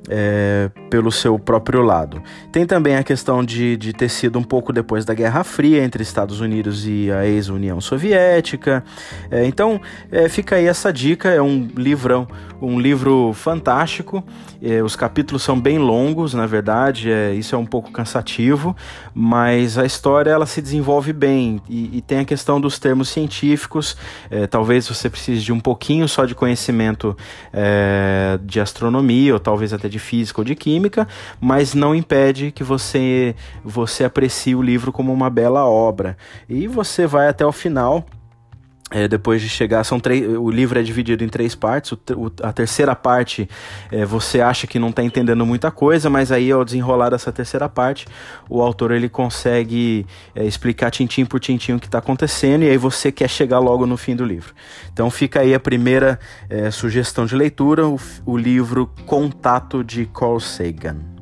é, 0.08 0.70
pelo 0.90 1.12
seu 1.12 1.38
próprio 1.38 1.82
lado. 1.82 2.22
Tem 2.50 2.66
também 2.66 2.96
a 2.96 3.02
questão 3.02 3.44
de, 3.44 3.76
de 3.76 3.92
ter 3.92 4.08
sido 4.08 4.38
um 4.38 4.42
pouco 4.42 4.72
depois 4.72 5.04
da 5.04 5.14
Guerra 5.14 5.44
Fria 5.44 5.84
entre 5.84 6.02
Estados 6.02 6.40
Unidos 6.40 6.86
e 6.86 7.10
a 7.10 7.26
ex-União 7.26 7.80
Soviética. 7.80 8.82
É, 9.30 9.44
então 9.44 9.80
é, 10.10 10.28
fica 10.28 10.56
aí 10.56 10.66
essa 10.66 10.92
dica, 10.92 11.28
é 11.28 11.42
um 11.42 11.68
livrão, 11.76 12.26
um 12.60 12.80
livro 12.80 13.32
fantástico. 13.34 14.24
É, 14.62 14.80
os 14.80 14.94
capítulos 14.94 15.42
são 15.42 15.60
bem 15.60 15.78
longos, 15.78 16.34
na 16.34 16.46
verdade, 16.46 17.10
é, 17.10 17.34
isso 17.34 17.54
é 17.54 17.58
um 17.58 17.66
pouco 17.66 17.90
cansativo, 17.90 18.76
mas 19.12 19.76
a 19.76 19.84
história 19.84 20.30
ela 20.30 20.46
se 20.46 20.62
desenvolve 20.62 21.12
bem 21.12 21.60
e, 21.68 21.98
e 21.98 22.00
tem 22.00 22.20
a 22.20 22.24
questão 22.24 22.60
dos 22.60 22.78
termos 22.78 23.08
científicos. 23.08 23.96
É, 24.30 24.46
talvez 24.46 24.86
você 24.86 25.10
precise 25.10 25.40
de 25.40 25.52
um 25.52 25.58
pouquinho 25.58 26.08
só 26.08 26.24
de 26.24 26.34
conhecimento 26.34 27.16
é, 27.52 28.38
de 28.44 28.60
astronomia 28.60 29.34
ou 29.34 29.40
talvez 29.40 29.72
até 29.72 29.88
de 29.88 29.98
física 29.98 30.40
ou 30.40 30.44
de 30.44 30.54
química, 30.54 31.08
mas 31.40 31.74
não 31.74 31.92
impede 31.92 32.52
que 32.52 32.62
você 32.62 33.34
você 33.64 34.04
aprecie 34.04 34.54
o 34.54 34.62
livro 34.62 34.92
como 34.92 35.12
uma 35.12 35.28
bela 35.28 35.64
obra. 35.66 36.16
E 36.48 36.68
você 36.68 37.04
vai 37.04 37.26
até 37.28 37.44
o 37.44 37.52
final 37.52 38.06
é, 38.92 39.08
depois 39.08 39.40
de 39.40 39.48
chegar, 39.48 39.82
são 39.84 39.98
três, 39.98 40.24
o 40.36 40.50
livro 40.50 40.78
é 40.78 40.82
dividido 40.82 41.24
em 41.24 41.28
três 41.28 41.54
partes. 41.54 41.92
O, 41.92 41.98
o, 42.14 42.32
a 42.42 42.52
terceira 42.52 42.94
parte 42.94 43.48
é, 43.90 44.04
você 44.04 44.40
acha 44.40 44.66
que 44.66 44.78
não 44.78 44.90
está 44.90 45.02
entendendo 45.02 45.44
muita 45.46 45.70
coisa, 45.70 46.10
mas 46.10 46.30
aí 46.30 46.52
ao 46.52 46.64
desenrolar 46.64 47.10
dessa 47.10 47.32
terceira 47.32 47.68
parte, 47.68 48.06
o 48.48 48.60
autor 48.60 48.90
ele 48.90 49.08
consegue 49.08 50.06
é, 50.34 50.44
explicar 50.44 50.90
tintim 50.90 51.24
por 51.24 51.40
tintim 51.40 51.72
o 51.72 51.80
que 51.80 51.86
está 51.86 51.98
acontecendo 51.98 52.64
e 52.64 52.68
aí 52.68 52.76
você 52.76 53.10
quer 53.10 53.28
chegar 53.28 53.58
logo 53.58 53.86
no 53.86 53.96
fim 53.96 54.14
do 54.14 54.24
livro. 54.24 54.54
Então 54.92 55.10
fica 55.10 55.40
aí 55.40 55.54
a 55.54 55.60
primeira 55.60 56.20
é, 56.50 56.70
sugestão 56.70 57.24
de 57.24 57.34
leitura, 57.34 57.88
o, 57.88 57.98
o 58.26 58.36
livro 58.36 58.90
Contato 59.06 59.82
de 59.82 60.04
Carl 60.06 60.38
Sagan. 60.38 61.21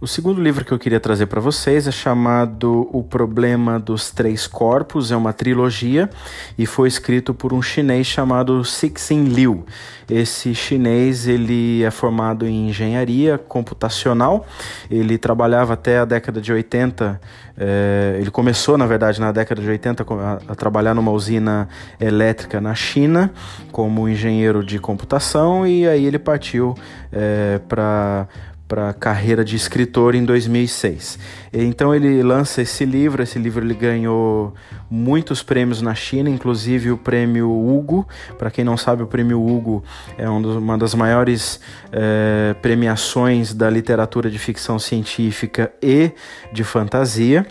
O 0.00 0.06
segundo 0.06 0.40
livro 0.40 0.64
que 0.64 0.70
eu 0.70 0.78
queria 0.78 1.00
trazer 1.00 1.26
para 1.26 1.40
vocês 1.40 1.88
é 1.88 1.90
chamado 1.90 2.88
O 2.92 3.02
Problema 3.02 3.80
dos 3.80 4.12
Três 4.12 4.46
Corpos, 4.46 5.10
é 5.10 5.16
uma 5.16 5.32
trilogia 5.32 6.08
e 6.56 6.66
foi 6.66 6.86
escrito 6.86 7.34
por 7.34 7.52
um 7.52 7.60
chinês 7.60 8.06
chamado 8.06 8.64
Cixin 8.64 9.24
Liu. 9.24 9.66
Esse 10.08 10.54
chinês 10.54 11.26
ele 11.26 11.82
é 11.82 11.90
formado 11.90 12.46
em 12.46 12.68
engenharia 12.68 13.38
computacional, 13.38 14.46
ele 14.88 15.18
trabalhava 15.18 15.72
até 15.72 15.98
a 15.98 16.04
década 16.04 16.40
de 16.40 16.52
80, 16.52 17.20
é, 17.56 18.18
ele 18.20 18.30
começou 18.30 18.78
na 18.78 18.86
verdade 18.86 19.20
na 19.20 19.32
década 19.32 19.60
de 19.60 19.68
80 19.68 20.06
a, 20.08 20.52
a 20.52 20.54
trabalhar 20.54 20.94
numa 20.94 21.10
usina 21.10 21.68
elétrica 21.98 22.60
na 22.60 22.72
China 22.72 23.32
como 23.72 24.08
engenheiro 24.08 24.64
de 24.64 24.78
computação 24.78 25.66
e 25.66 25.88
aí 25.88 26.06
ele 26.06 26.20
partiu 26.20 26.76
é, 27.10 27.60
para 27.68 28.28
para 28.68 28.90
a 28.90 28.92
carreira 28.92 29.42
de 29.42 29.56
escritor 29.56 30.14
em 30.14 30.24
2006. 30.24 31.18
Então 31.52 31.94
ele 31.94 32.22
lança 32.22 32.60
esse 32.60 32.84
livro, 32.84 33.22
esse 33.22 33.38
livro 33.38 33.64
ele 33.64 33.74
ganhou 33.74 34.54
muitos 34.90 35.42
prêmios 35.42 35.80
na 35.80 35.94
China, 35.94 36.28
inclusive 36.28 36.92
o 36.92 36.98
prêmio 36.98 37.50
Hugo. 37.50 38.06
Para 38.38 38.50
quem 38.50 38.64
não 38.64 38.76
sabe, 38.76 39.02
o 39.02 39.06
prêmio 39.06 39.44
Hugo 39.44 39.82
é 40.18 40.28
uma 40.28 40.76
das 40.76 40.94
maiores 40.94 41.60
é, 41.90 42.54
premiações 42.60 43.54
da 43.54 43.70
literatura 43.70 44.30
de 44.30 44.38
ficção 44.38 44.78
científica 44.78 45.72
e 45.82 46.12
de 46.52 46.62
fantasia. 46.62 47.46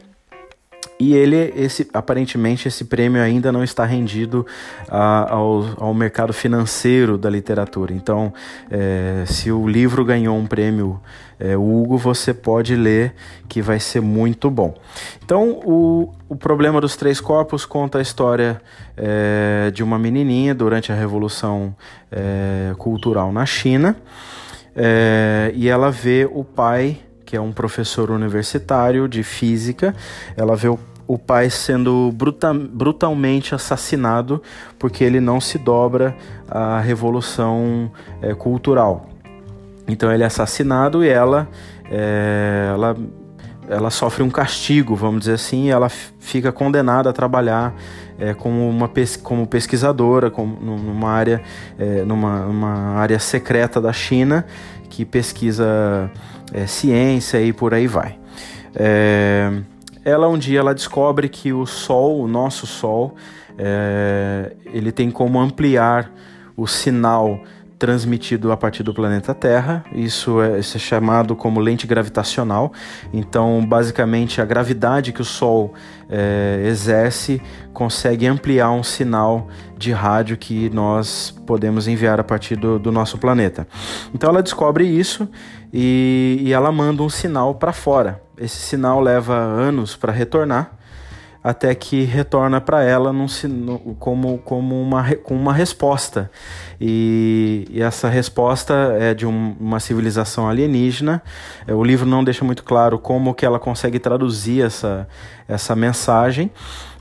E 1.00 1.14
ele, 1.14 1.54
esse, 1.56 1.88
aparentemente, 1.94 2.68
esse 2.68 2.84
prêmio 2.84 3.22
ainda 3.22 3.52
não 3.52 3.64
está 3.64 3.86
rendido 3.86 4.46
a, 4.90 5.32
ao, 5.32 5.66
ao 5.78 5.94
mercado 5.94 6.34
financeiro 6.34 7.20
da 7.20 7.30
literatura. 7.30 7.94
Então, 7.94 8.34
é, 8.72 9.24
se 9.28 9.52
o 9.52 9.68
livro 9.68 10.04
ganhou 10.04 10.36
um 10.36 10.48
prêmio 10.48 11.00
é, 11.40 11.56
Hugo, 11.56 12.00
você 12.00 12.34
pode 12.34 12.76
ler 12.76 13.14
que 13.48 13.62
vai 13.62 13.80
ser 13.80 14.02
muito 14.02 14.50
bom. 14.50 14.74
Então, 15.24 15.62
o, 15.64 16.12
o 16.28 16.36
Problema 16.36 16.82
dos 16.82 16.96
Três 16.96 17.22
Corpos 17.22 17.64
conta 17.64 18.00
a 18.00 18.02
história 18.02 18.60
é, 18.96 19.70
de 19.72 19.84
uma 19.84 20.00
menininha 20.00 20.56
durante 20.56 20.92
a 20.92 20.96
Revolução 20.96 21.76
Cultural 22.78 23.32
na 23.34 23.46
China. 23.46 23.96
E 25.54 25.68
ela 25.68 25.92
vê 25.92 26.28
o 26.32 26.44
pai 26.44 27.00
que 27.28 27.36
é 27.36 27.42
um 27.42 27.52
professor 27.52 28.10
universitário 28.10 29.06
de 29.06 29.22
física. 29.22 29.94
Ela 30.38 30.56
vê 30.56 30.70
o, 30.70 30.80
o 31.06 31.18
pai 31.20 31.50
sendo 31.50 32.10
bruta, 32.14 32.54
brutalmente 32.54 33.54
assassinado 33.54 34.42
porque 34.80 35.04
ele 35.04 35.20
não 35.20 35.42
se 35.42 35.58
dobra 35.58 36.16
à 36.50 36.80
revolução 36.80 37.92
é, 38.22 38.34
cultural. 38.34 39.10
Então 39.90 40.10
ele 40.10 40.24
é 40.24 40.26
assassinado 40.26 41.04
e 41.04 41.10
ela, 41.10 41.50
é, 41.92 42.70
ela, 42.74 42.96
ela 43.68 43.90
sofre 43.90 44.24
um 44.24 44.30
castigo, 44.30 44.96
vamos 44.96 45.20
dizer 45.20 45.34
assim, 45.34 45.70
ela 45.70 45.90
fica 45.90 46.54
condenada 46.54 47.10
a 47.10 47.14
trabalhar 47.14 47.76
é, 48.18 48.34
como, 48.34 48.70
uma 48.70 48.88
pes 48.88 49.18
como 49.18 49.46
pesquisadora 49.46 50.32
como, 50.32 50.58
numa, 50.62 51.10
área, 51.10 51.42
é, 51.78 52.04
numa 52.04 52.96
área 52.96 53.20
secreta 53.20 53.82
da 53.82 53.92
China 53.92 54.46
que 54.90 55.06
pesquisa 55.06 56.10
é, 56.54 56.66
ciência 56.66 57.42
e 57.42 57.54
por 57.54 57.74
aí 57.74 57.88
vai. 57.88 58.18
É, 58.76 59.52
ela 60.04 60.28
um 60.28 60.38
dia 60.38 60.60
ela 60.60 60.74
descobre 60.74 61.28
que 61.30 61.52
o 61.52 61.66
Sol, 61.66 62.22
o 62.22 62.28
nosso 62.28 62.66
Sol, 62.66 63.16
é, 63.58 64.56
ele 64.66 64.92
tem 64.92 65.12
como 65.12 65.40
ampliar 65.40 66.12
o 66.56 66.66
sinal 66.68 67.42
transmitido 67.78 68.52
a 68.52 68.58
partir 68.58 68.84
do 68.84 68.94
planeta 68.94 69.34
Terra. 69.34 69.86
Isso 69.94 70.42
é, 70.42 70.60
isso 70.60 70.78
é, 70.78 70.80
chamado 70.80 71.36
como 71.36 71.60
lente 71.60 71.86
gravitacional. 71.86 72.72
Então, 73.14 73.64
basicamente, 73.66 74.42
a 74.42 74.46
gravidade 74.46 75.12
que 75.12 75.22
o 75.22 75.26
Sol 75.26 75.74
é, 76.10 76.64
exerce 76.66 77.42
consegue 77.74 78.26
ampliar 78.26 78.72
um 78.72 78.84
sinal 78.84 79.48
de 79.78 79.92
rádio 79.92 80.38
que 80.38 80.70
nós 80.72 81.32
podemos 81.46 81.88
enviar 81.88 82.20
a 82.20 82.24
partir 82.24 82.56
do, 82.56 82.80
do 82.80 82.92
nosso 82.92 83.18
planeta. 83.18 83.68
Então, 84.14 84.30
ela 84.30 84.42
descobre 84.42 84.86
isso 84.86 85.30
e, 85.72 86.40
e 86.42 86.54
ela 86.54 86.72
manda 86.72 87.04
um 87.04 87.10
sinal 87.10 87.56
para 87.56 87.72
fora. 87.72 88.22
Esse 88.38 88.58
sinal 88.58 89.00
leva 89.00 89.36
anos 89.36 89.96
para 89.96 90.12
retornar 90.12 90.77
até 91.48 91.74
que 91.74 92.04
retorna 92.04 92.60
para 92.60 92.84
ela 92.84 93.14
num, 93.14 93.28
como, 93.98 94.38
como 94.40 94.82
uma, 94.82 95.16
com 95.16 95.34
uma 95.34 95.54
resposta. 95.54 96.30
E, 96.80 97.66
e 97.70 97.82
essa 97.82 98.10
resposta 98.10 98.74
é 99.00 99.14
de 99.14 99.26
um, 99.26 99.56
uma 99.58 99.80
civilização 99.80 100.50
alienígena. 100.50 101.24
É, 101.66 101.74
o 101.74 101.82
livro 101.86 102.06
não 102.06 102.22
deixa 102.22 102.44
muito 102.44 102.66
claro 102.66 103.00
como 103.00 103.34
que 103.34 103.46
ela 103.46 103.60
consegue 103.60 103.98
traduzir 103.98 104.62
essa, 104.62 105.08
essa 105.48 105.74
mensagem, 105.74 106.52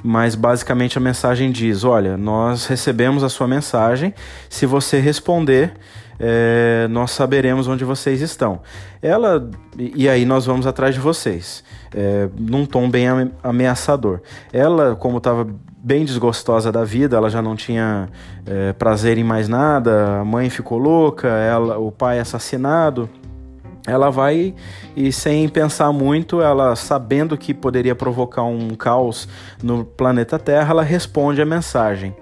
mas 0.00 0.36
basicamente 0.36 0.96
a 0.96 1.00
mensagem 1.00 1.50
diz: 1.50 1.82
olha, 1.82 2.16
nós 2.16 2.66
recebemos 2.66 3.24
a 3.24 3.28
sua 3.28 3.48
mensagem, 3.48 4.14
se 4.48 4.64
você 4.64 5.00
responder 5.00 5.72
é, 6.18 6.86
nós 6.88 7.10
saberemos 7.10 7.68
onde 7.68 7.84
vocês 7.84 8.20
estão. 8.20 8.60
Ela 9.02 9.48
e 9.78 10.08
aí 10.08 10.24
nós 10.24 10.46
vamos 10.46 10.66
atrás 10.66 10.94
de 10.94 11.00
vocês, 11.00 11.62
é, 11.94 12.28
num 12.38 12.64
tom 12.64 12.88
bem 12.88 13.06
ameaçador. 13.42 14.20
Ela, 14.52 14.96
como 14.96 15.18
estava 15.18 15.46
bem 15.78 16.04
desgostosa 16.04 16.72
da 16.72 16.84
vida, 16.84 17.16
ela 17.16 17.30
já 17.30 17.40
não 17.40 17.54
tinha 17.54 18.08
é, 18.44 18.72
prazer 18.72 19.18
em 19.18 19.24
mais 19.24 19.48
nada, 19.48 20.20
a 20.20 20.24
mãe 20.24 20.50
ficou 20.50 20.78
louca, 20.78 21.28
ela, 21.28 21.78
o 21.78 21.92
pai 21.92 22.18
assassinado. 22.18 23.08
Ela 23.86 24.10
vai 24.10 24.52
e 24.96 25.12
sem 25.12 25.48
pensar 25.48 25.92
muito, 25.92 26.42
ela 26.42 26.74
sabendo 26.74 27.38
que 27.38 27.54
poderia 27.54 27.94
provocar 27.94 28.42
um 28.42 28.70
caos 28.70 29.28
no 29.62 29.84
planeta 29.84 30.40
Terra, 30.40 30.72
ela 30.72 30.82
responde 30.82 31.40
a 31.40 31.46
mensagem. 31.46 32.12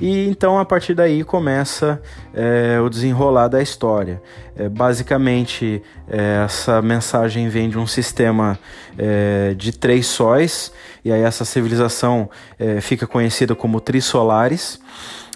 E 0.00 0.28
então 0.28 0.58
a 0.58 0.64
partir 0.64 0.94
daí 0.94 1.24
começa 1.24 2.00
é, 2.32 2.80
o 2.80 2.88
desenrolar 2.88 3.48
da 3.48 3.60
história. 3.60 4.22
É, 4.56 4.68
basicamente, 4.68 5.82
é, 6.08 6.44
essa 6.44 6.80
mensagem 6.80 7.48
vem 7.48 7.68
de 7.68 7.78
um 7.78 7.86
sistema 7.86 8.58
é, 8.96 9.54
de 9.56 9.72
três 9.72 10.06
sóis, 10.06 10.72
e 11.04 11.12
aí 11.12 11.22
essa 11.22 11.44
civilização 11.44 12.30
é, 12.58 12.80
fica 12.80 13.06
conhecida 13.06 13.54
como 13.54 13.80
Trissolares. 13.80 14.80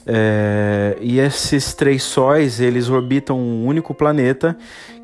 É, 0.05 0.97
e 1.01 1.21
esses 1.21 1.75
três 1.75 2.03
sóis 2.03 2.61
eles 2.61 2.89
orbitam 2.89 3.39
um 3.39 3.67
único 3.67 3.95
planeta 3.95 4.57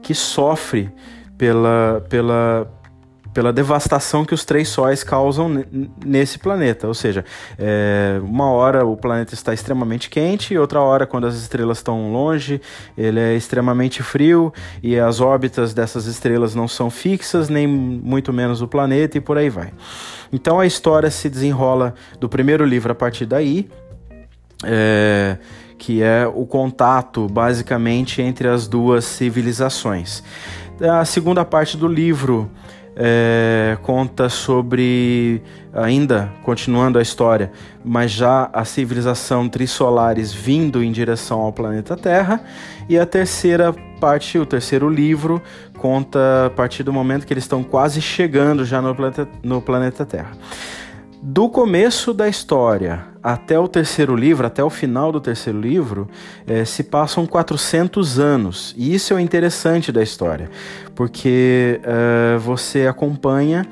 que 0.02 0.12
sofre 0.12 0.90
pela, 1.36 2.04
pela, 2.08 2.68
pela 3.38 3.52
devastação 3.52 4.24
que 4.24 4.34
os 4.34 4.44
três 4.44 4.68
sóis 4.68 5.04
causam 5.04 5.64
nesse 6.04 6.40
planeta. 6.40 6.88
Ou 6.88 6.92
seja, 6.92 7.24
é, 7.56 8.20
uma 8.20 8.50
hora 8.50 8.84
o 8.84 8.96
planeta 8.96 9.32
está 9.32 9.54
extremamente 9.54 10.10
quente, 10.10 10.58
outra 10.58 10.80
hora, 10.80 11.06
quando 11.06 11.24
as 11.28 11.36
estrelas 11.36 11.78
estão 11.78 12.12
longe, 12.12 12.60
ele 12.96 13.20
é 13.20 13.36
extremamente 13.36 14.02
frio 14.02 14.52
e 14.82 14.98
as 14.98 15.20
órbitas 15.20 15.72
dessas 15.72 16.06
estrelas 16.06 16.52
não 16.52 16.66
são 16.66 16.90
fixas, 16.90 17.48
nem 17.48 17.64
muito 17.64 18.32
menos 18.32 18.60
o 18.60 18.66
planeta, 18.66 19.18
e 19.18 19.20
por 19.20 19.38
aí 19.38 19.48
vai. 19.48 19.72
Então 20.32 20.58
a 20.58 20.66
história 20.66 21.08
se 21.08 21.30
desenrola 21.30 21.94
do 22.18 22.28
primeiro 22.28 22.64
livro 22.64 22.90
a 22.90 22.94
partir 22.96 23.24
daí. 23.24 23.70
É, 24.64 25.38
que 25.78 26.02
é 26.02 26.26
o 26.26 26.44
contato 26.44 27.28
basicamente 27.28 28.20
entre 28.20 28.48
as 28.48 28.66
duas 28.66 29.04
civilizações. 29.04 30.24
A 30.80 31.04
segunda 31.04 31.44
parte 31.44 31.76
do 31.76 31.86
livro 31.86 32.50
é, 33.00 33.78
conta 33.82 34.28
sobre, 34.28 35.40
ainda 35.72 36.32
continuando 36.42 36.98
a 36.98 37.02
história, 37.02 37.52
mas 37.84 38.10
já 38.10 38.50
a 38.52 38.64
civilização 38.64 39.48
Trissolares 39.48 40.32
vindo 40.32 40.82
em 40.82 40.90
direção 40.90 41.40
ao 41.40 41.52
planeta 41.52 41.96
Terra. 41.96 42.40
E 42.88 42.98
a 42.98 43.06
terceira 43.06 43.72
parte, 44.00 44.36
o 44.36 44.44
terceiro 44.44 44.88
livro, 44.88 45.40
conta 45.78 46.46
a 46.46 46.50
partir 46.50 46.82
do 46.82 46.92
momento 46.92 47.24
que 47.24 47.32
eles 47.32 47.44
estão 47.44 47.62
quase 47.62 48.02
chegando 48.02 48.64
já 48.64 48.82
no 48.82 48.92
planeta, 48.94 49.28
no 49.44 49.62
planeta 49.62 50.04
Terra. 50.04 50.32
Do 51.20 51.48
começo 51.48 52.14
da 52.14 52.28
história 52.28 53.06
até 53.20 53.58
o 53.58 53.66
terceiro 53.66 54.14
livro, 54.14 54.46
até 54.46 54.62
o 54.62 54.70
final 54.70 55.10
do 55.10 55.20
terceiro 55.20 55.60
livro, 55.60 56.08
é, 56.46 56.64
se 56.64 56.84
passam 56.84 57.26
400 57.26 58.20
anos. 58.20 58.72
E 58.78 58.94
isso 58.94 59.12
é 59.12 59.16
o 59.16 59.18
interessante 59.18 59.90
da 59.90 60.00
história, 60.00 60.48
porque 60.94 61.80
é, 61.82 62.38
você 62.38 62.86
acompanha 62.86 63.66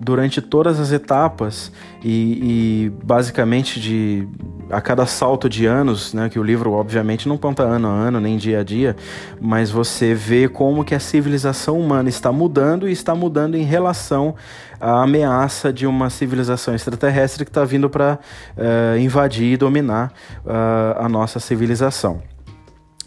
durante 0.00 0.40
todas 0.40 0.78
as 0.78 0.92
etapas 0.92 1.72
e, 2.02 2.88
e, 2.90 3.04
basicamente 3.04 3.80
de 3.80 4.28
a 4.70 4.80
cada 4.80 5.06
salto 5.06 5.48
de 5.48 5.64
anos, 5.64 6.12
né, 6.12 6.28
que 6.28 6.38
o 6.38 6.42
livro 6.42 6.72
obviamente 6.72 7.26
não 7.26 7.38
conta 7.38 7.62
ano 7.62 7.88
a 7.88 7.90
ano 7.90 8.20
nem 8.20 8.36
dia 8.36 8.60
a 8.60 8.62
dia, 8.62 8.94
mas 9.40 9.70
você 9.70 10.14
vê 10.14 10.46
como 10.46 10.84
que 10.84 10.94
a 10.94 11.00
civilização 11.00 11.80
humana 11.80 12.08
está 12.08 12.30
mudando 12.30 12.86
e 12.88 12.92
está 12.92 13.14
mudando 13.14 13.54
em 13.54 13.62
relação 13.62 14.34
à 14.78 15.02
ameaça 15.02 15.72
de 15.72 15.86
uma 15.86 16.10
civilização 16.10 16.74
extraterrestre 16.74 17.44
que 17.44 17.50
está 17.50 17.64
vindo 17.64 17.88
para 17.88 18.18
uh, 18.56 18.98
invadir 18.98 19.54
e 19.54 19.56
dominar 19.56 20.12
uh, 20.44 21.02
a 21.02 21.08
nossa 21.08 21.40
civilização. 21.40 22.22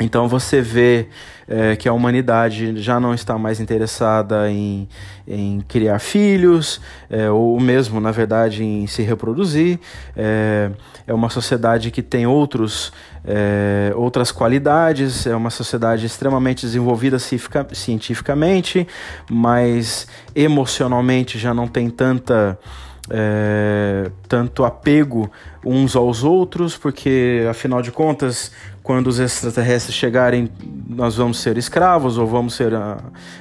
Então 0.01 0.27
você 0.27 0.62
vê 0.62 1.08
é, 1.48 1.75
que 1.75 1.88
a 1.88 1.93
humanidade 1.93 2.81
já 2.81 3.00
não 3.00 3.13
está 3.13 3.38
mais 3.38 3.60
interessada 3.60 4.50
em, 4.50 4.88
em 5.27 5.62
criar 5.67 6.00
filhos, 6.00 6.79
é, 7.10 7.29
ou 7.29 7.60
mesmo, 7.60 8.00
na 8.00 8.12
verdade, 8.12 8.63
em 8.63 8.88
se 8.88 9.01
reproduzir. 9.01 9.79
É, 10.15 10.72
é 11.05 11.13
uma 11.13 11.29
sociedade 11.29 11.91
que 11.91 12.01
tem 12.01 12.25
outros, 12.25 12.93
é, 13.25 13.91
outras 13.96 14.31
qualidades, 14.31 15.27
é 15.27 15.36
uma 15.36 15.50
sociedade 15.50 16.05
extremamente 16.05 16.65
desenvolvida 16.65 17.17
cientificamente, 17.20 18.88
mas 19.29 20.08
emocionalmente 20.36 21.38
já 21.38 21.53
não 21.53 21.67
tem 21.67 21.89
tanta. 21.89 22.58
É, 23.10 24.10
tanto 24.30 24.63
apego 24.63 25.30
uns 25.65 25.95
aos 25.95 26.23
outros, 26.23 26.78
porque 26.78 27.45
afinal 27.49 27.82
de 27.82 27.91
contas 27.91 28.52
quando 28.84 29.08
os 29.08 29.20
extraterrestres 29.20 29.96
chegarem, 29.96 30.50
nós 30.88 31.15
vamos 31.15 31.39
ser 31.39 31.58
escravos 31.58 32.17
ou 32.17 32.26
vamos 32.26 32.56
ser 32.56 32.74
uh, 32.74 32.98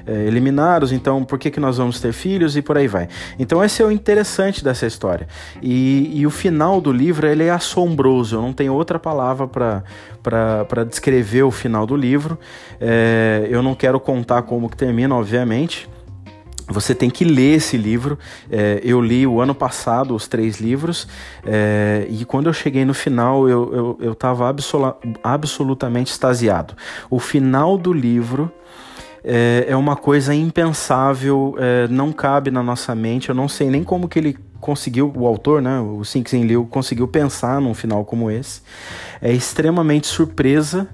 é, 0.07 0.27
eliminados, 0.27 0.93
então 0.93 1.25
por 1.25 1.39
que, 1.39 1.51
que 1.51 1.59
nós 1.59 1.79
vamos 1.79 2.01
ter 2.01 2.13
filhos 2.13 2.57
e 2.57 2.63
por 2.63 2.77
aí 2.77 2.87
vai. 2.87 3.09
Então 3.39 3.65
esse 3.65 3.83
é 3.83 3.85
o 3.85 3.91
interessante 3.91 4.63
dessa 4.63 4.87
história. 4.87 5.27
E, 5.63 6.11
e 6.15 6.27
o 6.27 6.31
final 6.31 6.81
do 6.81 6.93
livro 6.93 7.27
ele 7.27 7.45
é 7.45 7.51
assombroso, 7.51 8.37
eu 8.37 8.43
não 8.43 8.53
tenho 8.53 8.75
outra 8.75 8.99
palavra 8.99 9.49
para 9.49 10.85
descrever 10.85 11.43
o 11.43 11.51
final 11.51 11.87
do 11.87 11.97
livro. 11.97 12.39
É, 12.81 13.47
eu 13.51 13.63
não 13.63 13.75
quero 13.75 13.99
contar 13.99 14.43
como 14.43 14.69
que 14.69 14.77
termina, 14.77 15.15
obviamente, 15.15 15.89
você 16.71 16.95
tem 16.95 17.11
que 17.11 17.25
ler 17.25 17.57
esse 17.57 17.77
livro. 17.77 18.19
É, 18.51 18.81
eu 18.83 19.01
li 19.01 19.27
o 19.27 19.41
ano 19.41 19.55
passado 19.55 20.15
os 20.15 20.29
três 20.29 20.61
livros 20.61 21.07
é, 21.45 22.07
e 22.09 22.25
quando 22.25 22.49
eu 22.49 22.53
cheguei 22.53 22.85
no 22.85 22.95
final 22.95 23.49
eu 23.49 24.13
estava 24.13 24.55
absolutamente 25.23 26.13
extasiado. 26.13 26.75
O 27.11 27.19
final 27.19 27.77
do 27.77 27.93
livro 27.93 28.51
é, 29.25 29.67
é 29.69 29.77
uma 29.77 29.97
coisa 29.97 30.35
impensável, 30.35 31.55
é, 31.59 31.89
não 31.89 32.13
cabe 32.13 32.51
na 32.51 32.63
nossa 32.63 32.95
mente. 32.95 33.29
Eu 33.29 33.35
não 33.35 33.49
sei 33.49 33.69
nem 33.69 33.85
como 33.85 34.09
que 34.09 34.19
ele 34.19 34.37
conseguiu, 34.61 35.13
o 35.17 35.27
autor, 35.27 35.63
né, 35.63 35.81
o 35.81 36.05
Cixin 36.05 36.43
Liu, 36.43 36.67
conseguiu 36.67 37.09
pensar 37.09 37.61
num 37.61 37.75
final 37.75 38.05
como 38.05 38.31
esse. 38.31 38.61
É 39.21 39.33
extremamente 39.33 40.07
surpresa 40.07 40.89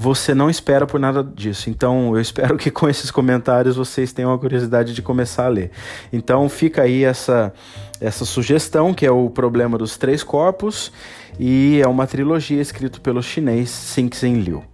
você 0.00 0.34
não 0.34 0.48
espera 0.48 0.86
por 0.86 0.98
nada 0.98 1.22
disso. 1.22 1.68
Então, 1.68 2.14
eu 2.14 2.20
espero 2.22 2.56
que 2.56 2.70
com 2.70 2.88
esses 2.88 3.10
comentários 3.10 3.76
vocês 3.76 4.14
tenham 4.14 4.32
a 4.32 4.38
curiosidade 4.38 4.94
de 4.94 5.02
começar 5.02 5.44
a 5.44 5.48
ler. 5.48 5.70
Então, 6.10 6.48
fica 6.48 6.82
aí 6.82 7.04
essa 7.04 7.52
essa 8.00 8.24
sugestão, 8.24 8.94
que 8.94 9.04
é 9.04 9.10
o 9.10 9.28
problema 9.28 9.76
dos 9.76 9.98
três 9.98 10.22
corpos, 10.22 10.90
e 11.38 11.78
é 11.82 11.86
uma 11.86 12.06
trilogia 12.06 12.62
escrita 12.62 12.98
pelo 12.98 13.22
chinês 13.22 13.68
Cixin 13.68 14.36
Liu. 14.36 14.64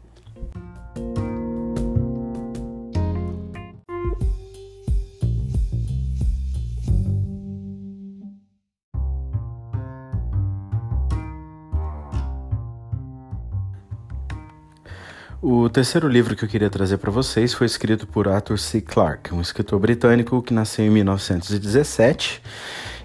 O 15.49 15.71
terceiro 15.71 16.09
livro 16.09 16.35
que 16.35 16.45
eu 16.45 16.49
queria 16.49 16.69
trazer 16.69 16.99
para 16.99 17.09
vocês 17.09 17.55
foi 17.55 17.69
escrito 17.69 18.05
por 18.05 18.27
Arthur 18.27 18.59
C. 18.59 18.81
Clarke, 18.81 19.33
um 19.33 19.41
escritor 19.41 19.79
britânico 19.79 20.43
que 20.43 20.53
nasceu 20.53 20.85
em 20.85 20.91
1917 20.91 22.43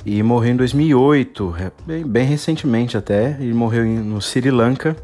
e 0.04 0.24
morreu 0.24 0.54
em 0.54 0.56
2008, 0.56 1.56
bem, 1.86 2.04
bem 2.04 2.26
recentemente 2.26 2.98
até. 2.98 3.38
Ele 3.40 3.54
morreu 3.54 3.86
no 3.86 4.20
Sri 4.20 4.50
Lanka, 4.50 4.98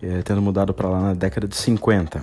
é, 0.00 0.22
tendo 0.22 0.40
mudado 0.40 0.72
para 0.72 0.88
lá 0.88 1.00
na 1.00 1.14
década 1.14 1.48
de 1.48 1.56
50. 1.56 2.22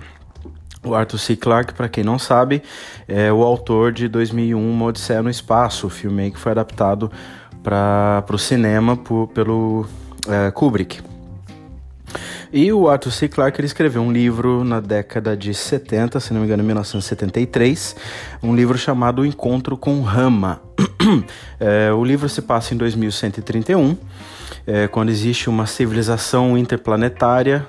O 0.82 0.95
Arthur 0.95 1.17
C. 1.17 1.36
Clarke, 1.36 1.73
para 1.73 1.89
quem 1.89 2.06
não 2.06 2.17
sabe, 2.17 2.63
é 3.06 3.34
o 3.34 3.43
autor 3.43 3.91
de 3.91 4.08
2001 4.08 4.58
Uma 4.58 4.86
Odisseia 4.86 5.21
no 5.21 5.30
Espaço, 5.30 5.88
o 5.88 5.89
filme 5.89 6.32
que 6.32 6.39
foi 6.39 6.54
adaptado 6.54 7.12
para 7.62 8.23
o 8.32 8.38
cinema 8.38 8.95
por, 8.95 9.28
pelo 9.28 9.86
é, 10.26 10.49
Kubrick. 10.52 11.02
E 12.56 12.72
o 12.72 12.88
Arthur 12.88 13.10
C. 13.10 13.28
Clarke 13.28 13.60
ele 13.60 13.66
escreveu 13.66 14.00
um 14.04 14.12
livro 14.12 14.63
na 14.63 14.80
década 14.80 15.36
de 15.36 15.56
70, 15.56 16.20
se 16.20 16.32
não 16.32 16.42
me 16.42 16.46
engano, 16.46 16.62
em 16.62 16.66
1973, 16.68 17.96
um 18.44 18.56
livro 18.56 18.78
chamado 18.78 19.24
O 19.24 19.26
Encontro 19.26 19.76
com 19.76 20.00
Rama. 20.02 20.62
é, 21.60 21.92
o 21.92 22.06
livro 22.06 22.30
se 22.30 22.44
passa 22.44 22.76
em 22.76 22.78
2131, 22.78 23.98
é, 24.68 24.88
quando 24.88 25.10
existe 25.10 25.50
uma 25.50 25.66
civilização 25.66 26.56
interplanetária 26.56 27.66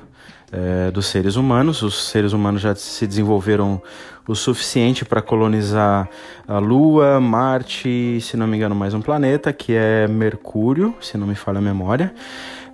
é, 0.53 0.91
dos 0.91 1.07
seres 1.07 1.37
humanos. 1.37 1.81
Os 1.81 2.11
seres 2.11 2.35
humanos 2.35 2.61
já 2.61 2.75
se 2.75 3.07
desenvolveram 3.07 3.81
o 4.29 4.35
suficiente 4.35 5.03
para 5.03 5.23
colonizar 5.23 6.11
a 6.47 6.59
Lua, 6.59 7.19
Marte, 7.21 8.21
se 8.21 8.37
não 8.37 8.47
me 8.47 8.59
engano, 8.59 8.75
mais 8.75 8.93
um 8.93 9.01
planeta, 9.01 9.51
que 9.51 9.73
é 9.73 10.07
Mercúrio, 10.07 10.95
se 11.01 11.17
não 11.17 11.27
me 11.27 11.35
falha 11.35 11.57
a 11.57 11.63
memória 11.63 12.13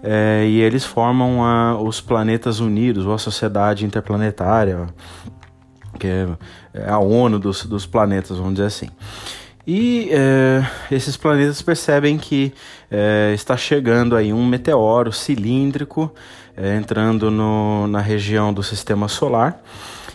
é, 0.02 0.46
e 0.46 0.60
eles 0.60 0.84
formam 0.84 1.44
a, 1.44 1.80
os 1.80 2.00
planetas 2.00 2.60
unidos, 2.60 3.06
ou 3.06 3.12
a 3.12 3.18
sociedade 3.18 3.84
interplanetária, 3.84 4.86
que 5.98 6.06
é, 6.06 6.28
é 6.74 6.90
a 6.90 6.98
ONU 6.98 7.38
dos, 7.38 7.64
dos 7.64 7.86
planetas, 7.86 8.38
vamos 8.38 8.54
dizer 8.54 8.66
assim. 8.66 8.88
E 9.66 10.08
é, 10.10 10.64
esses 10.90 11.16
planetas 11.16 11.60
percebem 11.62 12.16
que 12.16 12.52
é, 12.90 13.32
está 13.34 13.56
chegando 13.56 14.16
aí 14.16 14.32
um 14.32 14.46
meteoro 14.46 15.12
cilíndrico 15.12 16.12
é, 16.56 16.76
entrando 16.76 17.30
no, 17.30 17.86
na 17.86 18.00
região 18.00 18.52
do 18.52 18.62
sistema 18.62 19.06
solar 19.06 19.62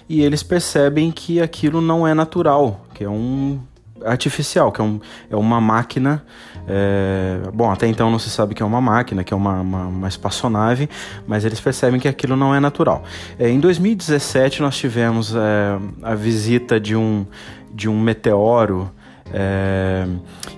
e 0.10 0.22
eles 0.22 0.44
percebem 0.44 1.12
que 1.12 1.42
aquilo 1.42 1.82
não 1.82 2.08
é 2.08 2.14
natural, 2.14 2.86
que 2.94 3.04
é 3.04 3.10
um 3.10 3.60
artificial, 4.04 4.72
que 4.72 4.82
é, 4.82 4.84
um, 4.84 5.00
é 5.30 5.36
uma 5.36 5.60
máquina. 5.60 6.24
É, 6.68 7.40
bom, 7.54 7.72
até 7.72 7.88
então 7.88 8.10
não 8.10 8.18
se 8.18 8.30
sabe 8.30 8.56
que 8.56 8.64
é 8.64 8.66
uma 8.66 8.82
máquina, 8.82 9.24
que 9.24 9.34
é 9.34 9.38
uma, 9.38 9.62
uma, 9.62 9.86
uma 9.86 10.08
espaçonave, 10.08 10.90
mas 11.28 11.46
eles 11.46 11.60
percebem 11.60 12.00
que 12.00 12.08
aquilo 12.08 12.36
não 12.36 12.56
é 12.56 12.60
natural. 12.60 13.04
É, 13.38 13.50
em 13.50 13.60
2017 13.60 14.62
nós 14.62 14.78
tivemos 14.78 15.36
é, 15.36 15.78
a 16.02 16.16
visita 16.16 16.80
de 16.80 16.96
um, 16.96 17.26
de 17.74 17.88
um 17.88 18.00
meteoro 18.00 18.90
é, 19.34 20.06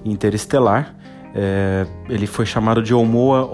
interestelar. 0.05 0.95
É, 1.35 1.85
ele 2.09 2.25
foi 2.25 2.45
chamado 2.45 2.81
de 2.81 2.93
Oumuamua, 2.93 3.49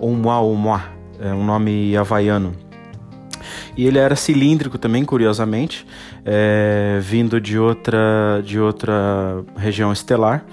Oumuamua, 0.00 0.82
é 1.20 1.32
um 1.32 1.44
nome 1.44 1.96
havaiano. 1.96 2.54
E 3.76 3.86
ele 3.86 3.98
era 3.98 4.16
cilíndrico 4.16 4.76
também, 4.76 5.04
curiosamente, 5.04 5.86
é, 6.24 6.98
vindo 7.00 7.40
de 7.40 7.58
outra, 7.58 8.42
de 8.44 8.58
outra 8.58 9.44
região 9.56 9.92
estelar. 9.92 10.44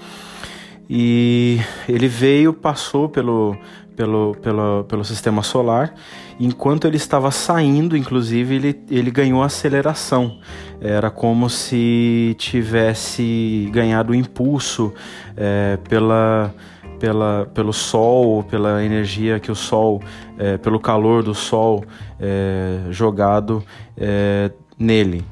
E 0.88 1.58
ele 1.88 2.06
veio, 2.06 2.52
passou 2.52 3.08
pelo, 3.08 3.56
pelo, 3.96 4.36
pelo, 4.40 4.84
pelo 4.84 5.04
sistema 5.04 5.42
solar. 5.42 5.94
Enquanto 6.38 6.86
ele 6.86 6.96
estava 6.96 7.30
saindo, 7.30 7.96
inclusive, 7.96 8.54
ele, 8.54 8.80
ele 8.90 9.10
ganhou 9.10 9.42
aceleração. 9.42 10.38
Era 10.80 11.10
como 11.10 11.48
se 11.48 12.36
tivesse 12.38 13.68
ganhado 13.72 14.14
impulso 14.14 14.92
é, 15.36 15.78
pela, 15.88 16.54
pela, 17.00 17.50
pelo 17.52 17.72
sol, 17.72 18.44
pela 18.44 18.84
energia 18.84 19.40
que 19.40 19.50
o 19.50 19.56
sol, 19.56 20.02
é, 20.38 20.58
pelo 20.58 20.78
calor 20.78 21.22
do 21.22 21.34
sol 21.34 21.84
é, 22.20 22.80
jogado 22.90 23.64
é, 23.96 24.50
nele. 24.78 25.24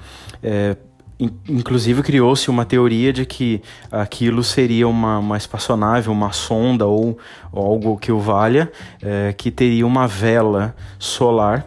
Inclusive 1.18 2.02
criou-se 2.02 2.50
uma 2.50 2.64
teoria 2.64 3.12
de 3.12 3.24
que 3.24 3.62
aquilo 3.90 4.42
seria 4.42 4.88
uma, 4.88 5.18
uma 5.18 5.36
espaçonave, 5.36 6.08
uma 6.08 6.32
sonda 6.32 6.86
ou, 6.86 7.16
ou 7.52 7.64
algo 7.64 7.96
que 7.98 8.10
o 8.10 8.18
valha, 8.18 8.70
é, 9.00 9.32
que 9.32 9.50
teria 9.50 9.86
uma 9.86 10.08
vela 10.08 10.74
solar. 10.98 11.66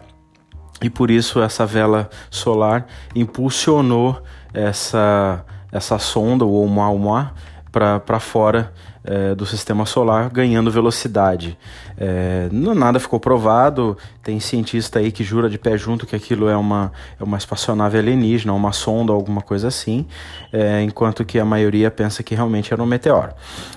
E 0.82 0.90
por 0.90 1.10
isso 1.10 1.40
essa 1.40 1.64
vela 1.64 2.10
solar 2.30 2.86
impulsionou 3.14 4.22
essa, 4.52 5.44
essa 5.72 5.98
sonda, 5.98 6.44
o 6.44 6.52
Oumuamua, 6.52 7.32
para 7.72 8.20
fora 8.20 8.72
é, 9.08 9.34
do 9.34 9.46
sistema 9.46 9.86
solar 9.86 10.28
ganhando 10.28 10.70
velocidade. 10.70 11.56
É, 11.96 12.48
não, 12.52 12.74
nada 12.74 13.00
ficou 13.00 13.18
provado, 13.18 13.96
tem 14.22 14.38
cientista 14.38 14.98
aí 14.98 15.10
que 15.10 15.24
jura 15.24 15.48
de 15.48 15.56
pé 15.58 15.78
junto 15.78 16.06
que 16.06 16.14
aquilo 16.14 16.46
é 16.46 16.56
uma, 16.56 16.92
é 17.18 17.24
uma 17.24 17.38
espaçonave 17.38 17.96
alienígena, 17.96 18.52
uma 18.52 18.72
sonda, 18.72 19.10
alguma 19.10 19.40
coisa 19.40 19.68
assim, 19.68 20.06
é, 20.52 20.82
enquanto 20.82 21.24
que 21.24 21.38
a 21.38 21.44
maioria 21.44 21.90
pensa 21.90 22.22
que 22.22 22.34
realmente 22.34 22.72
era 22.72 22.82
um 22.82 22.86
meteoro. 22.86 23.32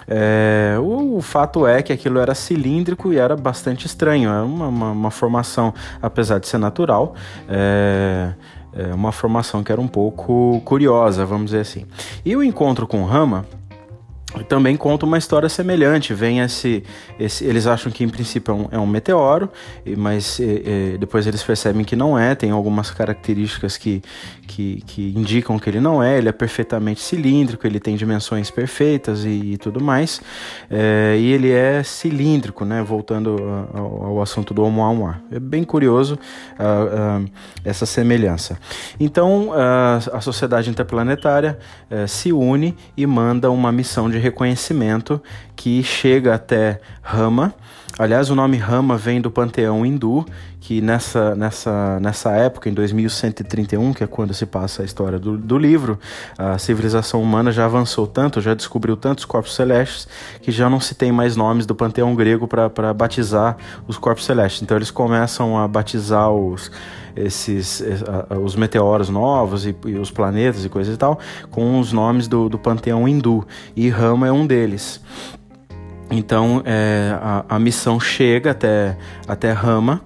É, 0.06 0.76
o, 0.80 1.16
o, 1.18 1.22
fato 1.22 1.66
é 1.66 1.82
que 1.82 1.94
aquilo 1.94 2.20
era 2.20 2.36
cilíndrico 2.36 3.14
e 3.14 3.18
era 3.18 3.38
bastante 3.38 3.86
estranho, 3.86 4.30
era 4.30 4.44
uma, 4.44 4.68
uma, 4.68 4.92
uma 4.92 5.12
formação, 5.12 5.74
apesar 6.02 6.40
de 6.40 6.48
ser 6.48 6.58
natural, 6.58 7.16
é, 7.48 8.34
é 8.74 8.94
uma 8.94 9.14
formação 9.14 9.64
que 9.64 9.72
era 9.72 9.80
um 9.80 9.88
pouco 9.88 10.62
curiosa, 10.66 11.26
vamos 11.26 11.46
dizer 11.46 11.62
assim. 11.62 11.86
E 12.26 12.36
o 12.36 12.44
encontro 12.44 12.86
com 12.86 13.06
Rama 13.06 13.46
também 14.48 14.76
conta 14.78 15.06
uma 15.06 15.18
história 15.18 15.50
semelhante. 15.50 16.14
Vem 16.14 16.40
esse, 16.40 16.84
esse 17.20 17.46
eles 17.46 17.68
acham 17.68 17.92
que 17.92 18.04
em 18.04 18.10
princípio 18.10 18.52
é 18.52 18.56
um, 18.56 18.68
é 18.72 18.80
um 18.80 18.88
meteoro, 18.88 19.50
mas 19.98 20.40
é, 20.40 20.94
é, 20.94 20.98
depois 20.98 21.28
eles 21.28 21.44
percebem 21.44 21.84
que 21.84 21.96
não 21.96 22.18
é. 22.18 22.34
Tem 22.36 22.52
algumas 22.52 22.92
características 22.92 23.78
que, 23.78 24.02
que, 24.48 24.82
que, 24.86 25.14
indicam 25.16 25.60
que 25.60 25.70
ele 25.70 25.80
não 25.80 26.02
é. 26.02 26.18
Ele 26.18 26.30
é 26.30 26.32
perfeitamente 26.32 27.02
cilíndrico, 27.02 27.68
ele 27.68 27.80
tem 27.80 27.96
dimensões 27.96 28.50
perfeitas 28.50 29.26
e, 29.26 29.54
e 29.54 29.58
tudo 29.58 29.84
mais. 29.84 30.22
É, 30.70 31.18
e 31.20 31.32
ele 31.32 31.52
é 31.52 31.84
cilíndrico, 31.84 32.64
né? 32.66 32.82
Voltando 32.82 33.38
ao, 33.74 34.06
ao 34.06 34.22
assunto 34.22 34.54
do 34.54 34.64
Oumuamua. 34.64 35.22
É 35.32 35.40
bem 35.40 35.64
curioso 35.64 36.18
uh, 36.60 37.22
uh, 37.24 37.32
essa 37.64 37.86
semelhança. 37.86 38.58
Então 39.00 39.50
uh, 39.50 40.12
a 40.14 40.22
sociedade 40.22 40.70
interplanetária 40.70 41.58
eh, 41.90 42.08
se 42.08 42.32
une 42.32 42.76
e 42.96 43.06
manda 43.06 43.50
uma 43.50 43.72
missão 43.72 44.10
de 44.10 44.18
reconhecimento 44.22 45.22
que 45.56 45.84
chega 45.84 46.36
até 46.36 46.80
Rama. 47.02 47.54
Aliás, 48.00 48.30
o 48.30 48.36
nome 48.36 48.58
Rama 48.58 48.98
vem 48.98 49.20
do 49.20 49.30
panteão 49.30 49.86
hindu, 49.86 50.26
que 50.62 50.80
nessa, 50.82 51.36
nessa, 51.36 52.00
nessa 52.00 52.32
época, 52.32 52.70
em 52.70 52.74
2131, 52.74 53.94
que 53.94 54.04
é 54.04 54.08
quando 54.08 54.34
se 54.34 54.46
passa 54.46 54.82
a 54.82 54.86
história 54.86 55.20
do, 55.20 55.38
do 55.38 55.58
livro, 55.58 56.00
a 56.38 56.58
civilização 56.58 57.22
humana 57.22 57.52
já 57.52 57.66
avançou 57.66 58.08
tanto, 58.08 58.40
já 58.40 58.54
descobriu 58.54 58.96
tantos 58.96 59.26
corpos 59.26 59.54
celestes, 59.54 60.08
que 60.42 60.52
já 60.52 60.70
não 60.70 60.80
se 60.80 60.96
tem 60.96 61.12
mais 61.12 61.36
nomes 61.36 61.66
do 61.66 61.76
panteão 61.76 62.16
grego 62.16 62.48
para 62.48 62.94
batizar 62.94 63.58
os 63.88 63.98
corpos 63.98 64.26
celestes. 64.26 64.62
Então 64.62 64.78
eles 64.78 64.90
começam 64.90 65.58
a 65.58 65.68
batizar 65.68 66.32
os 66.32 66.72
esses 67.14 67.84
os 68.42 68.56
meteoros 68.56 69.10
novos 69.10 69.66
e, 69.66 69.76
e, 69.86 69.96
os 69.96 70.10
planetas 70.10 70.64
e 70.64 70.70
coisas 70.70 70.96
e 70.96 70.98
tal 70.98 71.20
com 71.50 71.78
os 71.78 71.92
nomes 71.92 72.26
do, 72.26 72.48
do 72.48 72.58
panteão 72.58 73.06
hindu 73.06 73.46
e 73.76 73.90
Rama 73.90 74.28
é 74.28 74.32
um 74.32 74.48
deles. 74.48 75.02
Então 76.12 76.62
é, 76.66 77.18
a, 77.22 77.46
a, 77.48 77.60
missão 77.60 78.00
chega 78.00 78.52
até, 78.52 78.98
até 79.28 79.52
Rama 79.52 80.02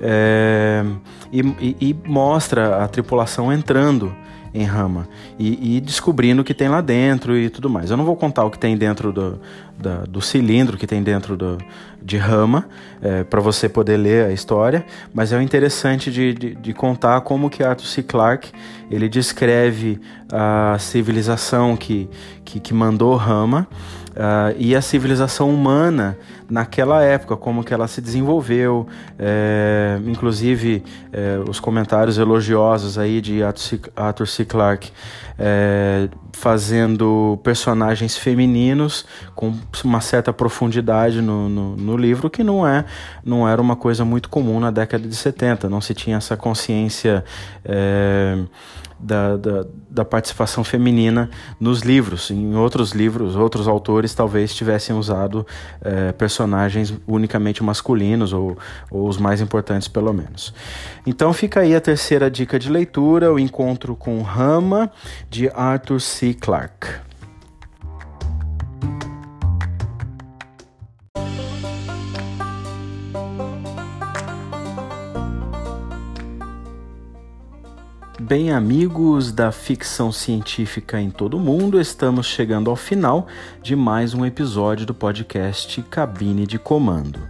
é, 0.00 0.84
e, 1.32 1.76
e, 1.80 1.96
mostra 2.06 2.82
a 2.82 2.88
tripulação 2.88 3.52
entrando 3.52 4.14
em 4.54 4.64
Rama 4.64 5.08
e, 5.38 5.76
e, 5.76 5.80
descobrindo 5.80 6.42
o 6.42 6.44
que 6.44 6.52
tem 6.52 6.68
lá 6.68 6.80
dentro 6.80 7.36
e 7.36 7.48
tudo 7.48 7.70
mais. 7.70 7.90
Eu 7.90 7.96
não 7.96 8.04
vou 8.04 8.16
contar 8.16 8.44
o 8.44 8.50
que 8.50 8.58
tem 8.58 8.76
dentro 8.76 9.12
do, 9.12 9.40
da, 9.82 10.04
do 10.04 10.22
cilindro 10.22 10.78
que 10.78 10.86
tem 10.86 11.02
dentro 11.02 11.36
do, 11.36 11.58
de 12.00 12.16
Rama 12.16 12.66
é, 13.02 13.24
para 13.24 13.40
você 13.40 13.68
poder 13.68 13.96
ler 13.96 14.26
a 14.26 14.32
história, 14.32 14.86
mas 15.12 15.32
é 15.32 15.42
interessante 15.42 16.10
de, 16.10 16.32
de, 16.32 16.54
de, 16.54 16.72
contar 16.72 17.20
como 17.22 17.50
que 17.50 17.62
Arthur 17.62 17.86
C. 17.86 18.02
Clarke 18.02 18.52
ele 18.90 19.08
descreve 19.08 20.00
a 20.32 20.76
civilização 20.78 21.76
que, 21.76 22.08
que, 22.44 22.60
que 22.60 22.72
mandou 22.72 23.14
Rama 23.16 23.68
Uh, 24.12 24.52
e 24.58 24.76
a 24.76 24.82
civilização 24.82 25.48
humana 25.48 26.18
naquela 26.50 27.02
época, 27.02 27.34
como 27.34 27.64
que 27.64 27.72
ela 27.72 27.88
se 27.88 27.98
desenvolveu, 28.02 28.86
é, 29.18 29.98
inclusive 30.04 30.84
é, 31.10 31.38
os 31.48 31.58
comentários 31.58 32.18
elogiosos 32.18 32.98
aí 32.98 33.22
de 33.22 33.40
Arthur 33.42 34.26
C. 34.26 34.44
Clarke 34.44 34.92
é, 35.38 36.10
fazendo 36.32 37.38
personagens 37.42 38.16
femininos 38.16 39.04
com 39.34 39.54
uma 39.84 40.00
certa 40.00 40.32
profundidade 40.32 41.20
no, 41.20 41.48
no, 41.48 41.76
no, 41.76 41.96
livro, 41.96 42.28
que 42.30 42.42
não, 42.42 42.66
é, 42.66 42.84
não 43.24 43.48
era 43.48 43.60
uma 43.60 43.76
coisa 43.76 44.04
muito 44.04 44.28
comum 44.28 44.58
na 44.58 44.70
década 44.70 45.06
de 45.06 45.14
70, 45.14 45.68
não 45.68 45.80
se 45.80 45.94
tinha 45.94 46.16
essa 46.16 46.36
consciência 46.36 47.24
da, 49.02 49.36
da, 49.36 49.66
da, 49.90 50.04
participação 50.04 50.62
feminina 50.62 51.28
nos 51.58 51.80
livros. 51.80 52.30
Em 52.30 52.54
outros 52.54 52.92
livros, 52.92 53.34
outros 53.34 53.66
autores 53.66 54.14
talvez 54.14 54.54
tivessem 54.54 54.94
usado 54.96 55.44
é, 55.80 56.12
personagens 56.12 56.94
unicamente 57.06 57.62
masculinos, 57.64 58.32
ou, 58.32 58.56
ou 58.90 59.08
os 59.08 59.18
mais 59.18 59.40
importantes, 59.40 59.88
pelo 59.88 60.12
menos. 60.12 60.54
Então 61.04 61.32
fica 61.32 61.60
aí 61.60 61.74
a 61.74 61.80
terceira 61.80 62.30
dica 62.30 62.58
de 62.58 62.70
leitura: 62.70 63.32
O 63.32 63.38
Encontro 63.38 63.96
com 63.96 64.22
Rama, 64.22 64.90
de 65.28 65.48
Arthur 65.50 66.00
C. 66.00 66.32
Clarke. 66.34 67.11
Bem, 78.34 78.50
amigos 78.50 79.30
da 79.30 79.52
ficção 79.52 80.10
científica 80.10 80.98
em 80.98 81.10
todo 81.10 81.36
o 81.36 81.38
mundo, 81.38 81.78
estamos 81.78 82.24
chegando 82.24 82.70
ao 82.70 82.76
final 82.76 83.26
de 83.62 83.76
mais 83.76 84.14
um 84.14 84.24
episódio 84.24 84.86
do 84.86 84.94
podcast 84.94 85.82
Cabine 85.90 86.46
de 86.46 86.58
Comando. 86.58 87.20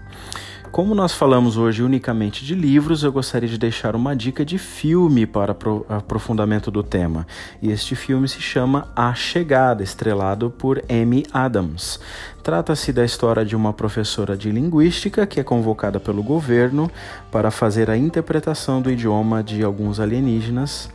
Como 0.72 0.94
nós 0.94 1.12
falamos 1.12 1.58
hoje 1.58 1.82
unicamente 1.82 2.46
de 2.46 2.54
livros, 2.54 3.02
eu 3.02 3.12
gostaria 3.12 3.46
de 3.46 3.58
deixar 3.58 3.94
uma 3.94 4.16
dica 4.16 4.42
de 4.42 4.56
filme 4.56 5.26
para 5.26 5.54
aprofundamento 5.86 6.70
do 6.70 6.82
tema. 6.82 7.26
E 7.60 7.70
este 7.70 7.94
filme 7.94 8.26
se 8.26 8.40
chama 8.40 8.88
A 8.96 9.12
Chegada, 9.12 9.82
estrelado 9.82 10.50
por 10.50 10.82
Amy 10.88 11.26
Adams. 11.30 12.00
Trata-se 12.42 12.90
da 12.90 13.04
história 13.04 13.44
de 13.44 13.54
uma 13.54 13.74
professora 13.74 14.34
de 14.34 14.50
linguística 14.50 15.26
que 15.26 15.38
é 15.38 15.44
convocada 15.44 16.00
pelo 16.00 16.22
governo 16.22 16.90
para 17.30 17.50
fazer 17.50 17.90
a 17.90 17.96
interpretação 17.96 18.80
do 18.80 18.90
idioma 18.90 19.42
de 19.42 19.62
alguns 19.62 20.00
alienígenas 20.00 20.88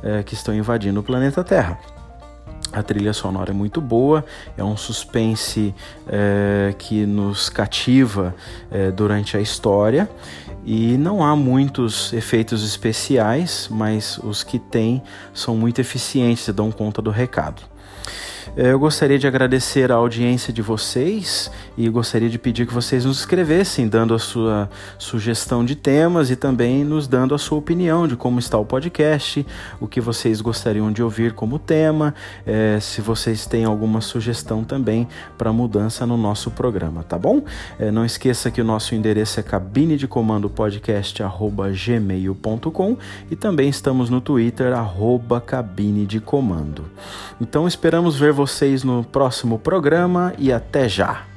eh, 0.00 0.22
que 0.22 0.34
estão 0.34 0.54
invadindo 0.54 1.00
o 1.00 1.02
planeta 1.02 1.42
Terra. 1.42 1.76
A 2.72 2.82
trilha 2.82 3.12
sonora 3.12 3.50
é 3.50 3.54
muito 3.54 3.80
boa, 3.80 4.24
é 4.56 4.64
um 4.64 4.76
suspense 4.76 5.74
é, 6.08 6.74
que 6.76 7.06
nos 7.06 7.48
cativa 7.48 8.34
é, 8.70 8.90
durante 8.90 9.36
a 9.36 9.40
história 9.40 10.08
e 10.64 10.96
não 10.96 11.22
há 11.22 11.36
muitos 11.36 12.12
efeitos 12.12 12.64
especiais, 12.64 13.68
mas 13.70 14.18
os 14.18 14.42
que 14.42 14.58
tem 14.58 15.02
são 15.32 15.56
muito 15.56 15.80
eficientes 15.80 16.48
e 16.48 16.52
dão 16.52 16.72
conta 16.72 17.02
do 17.02 17.10
recado. 17.10 17.73
É, 18.56 18.70
eu 18.70 18.78
gostaria 18.78 19.18
de 19.18 19.26
agradecer 19.26 19.90
a 19.90 19.96
audiência 19.96 20.52
de 20.52 20.62
vocês 20.62 21.50
e 21.76 21.88
gostaria 21.88 22.30
de 22.30 22.38
pedir 22.38 22.68
que 22.68 22.72
vocês 22.72 23.04
nos 23.04 23.18
escrevessem, 23.18 23.88
dando 23.88 24.14
a 24.14 24.18
sua 24.18 24.70
sugestão 24.96 25.64
de 25.64 25.74
temas 25.74 26.30
e 26.30 26.36
também 26.36 26.84
nos 26.84 27.08
dando 27.08 27.34
a 27.34 27.38
sua 27.38 27.58
opinião 27.58 28.06
de 28.06 28.14
como 28.14 28.38
está 28.38 28.56
o 28.56 28.64
podcast, 28.64 29.44
o 29.80 29.88
que 29.88 30.00
vocês 30.00 30.40
gostariam 30.40 30.92
de 30.92 31.02
ouvir 31.02 31.32
como 31.32 31.58
tema, 31.58 32.14
é, 32.46 32.78
se 32.80 33.00
vocês 33.00 33.44
têm 33.44 33.64
alguma 33.64 34.00
sugestão 34.00 34.62
também 34.62 35.08
para 35.36 35.52
mudança 35.52 36.06
no 36.06 36.16
nosso 36.16 36.52
programa, 36.52 37.02
tá 37.02 37.18
bom? 37.18 37.42
É, 37.76 37.90
não 37.90 38.04
esqueça 38.04 38.52
que 38.52 38.60
o 38.60 38.64
nosso 38.64 38.94
endereço 38.94 39.40
é 39.40 39.42
cabine 39.42 39.96
de 39.96 40.06
comando 40.06 40.48
podcast@gmail.com 40.48 42.96
e 43.28 43.34
também 43.34 43.68
estamos 43.68 44.08
no 44.08 44.20
Twitter 44.20 44.72
arroba 44.72 45.40
cabine 45.40 46.06
de 46.06 46.20
comando. 46.20 46.84
Então 47.40 47.66
esperamos 47.66 48.16
ver 48.16 48.32
vocês 48.44 48.84
no 48.84 49.02
próximo 49.02 49.58
programa 49.58 50.34
e 50.38 50.52
até 50.52 50.86
já! 50.86 51.33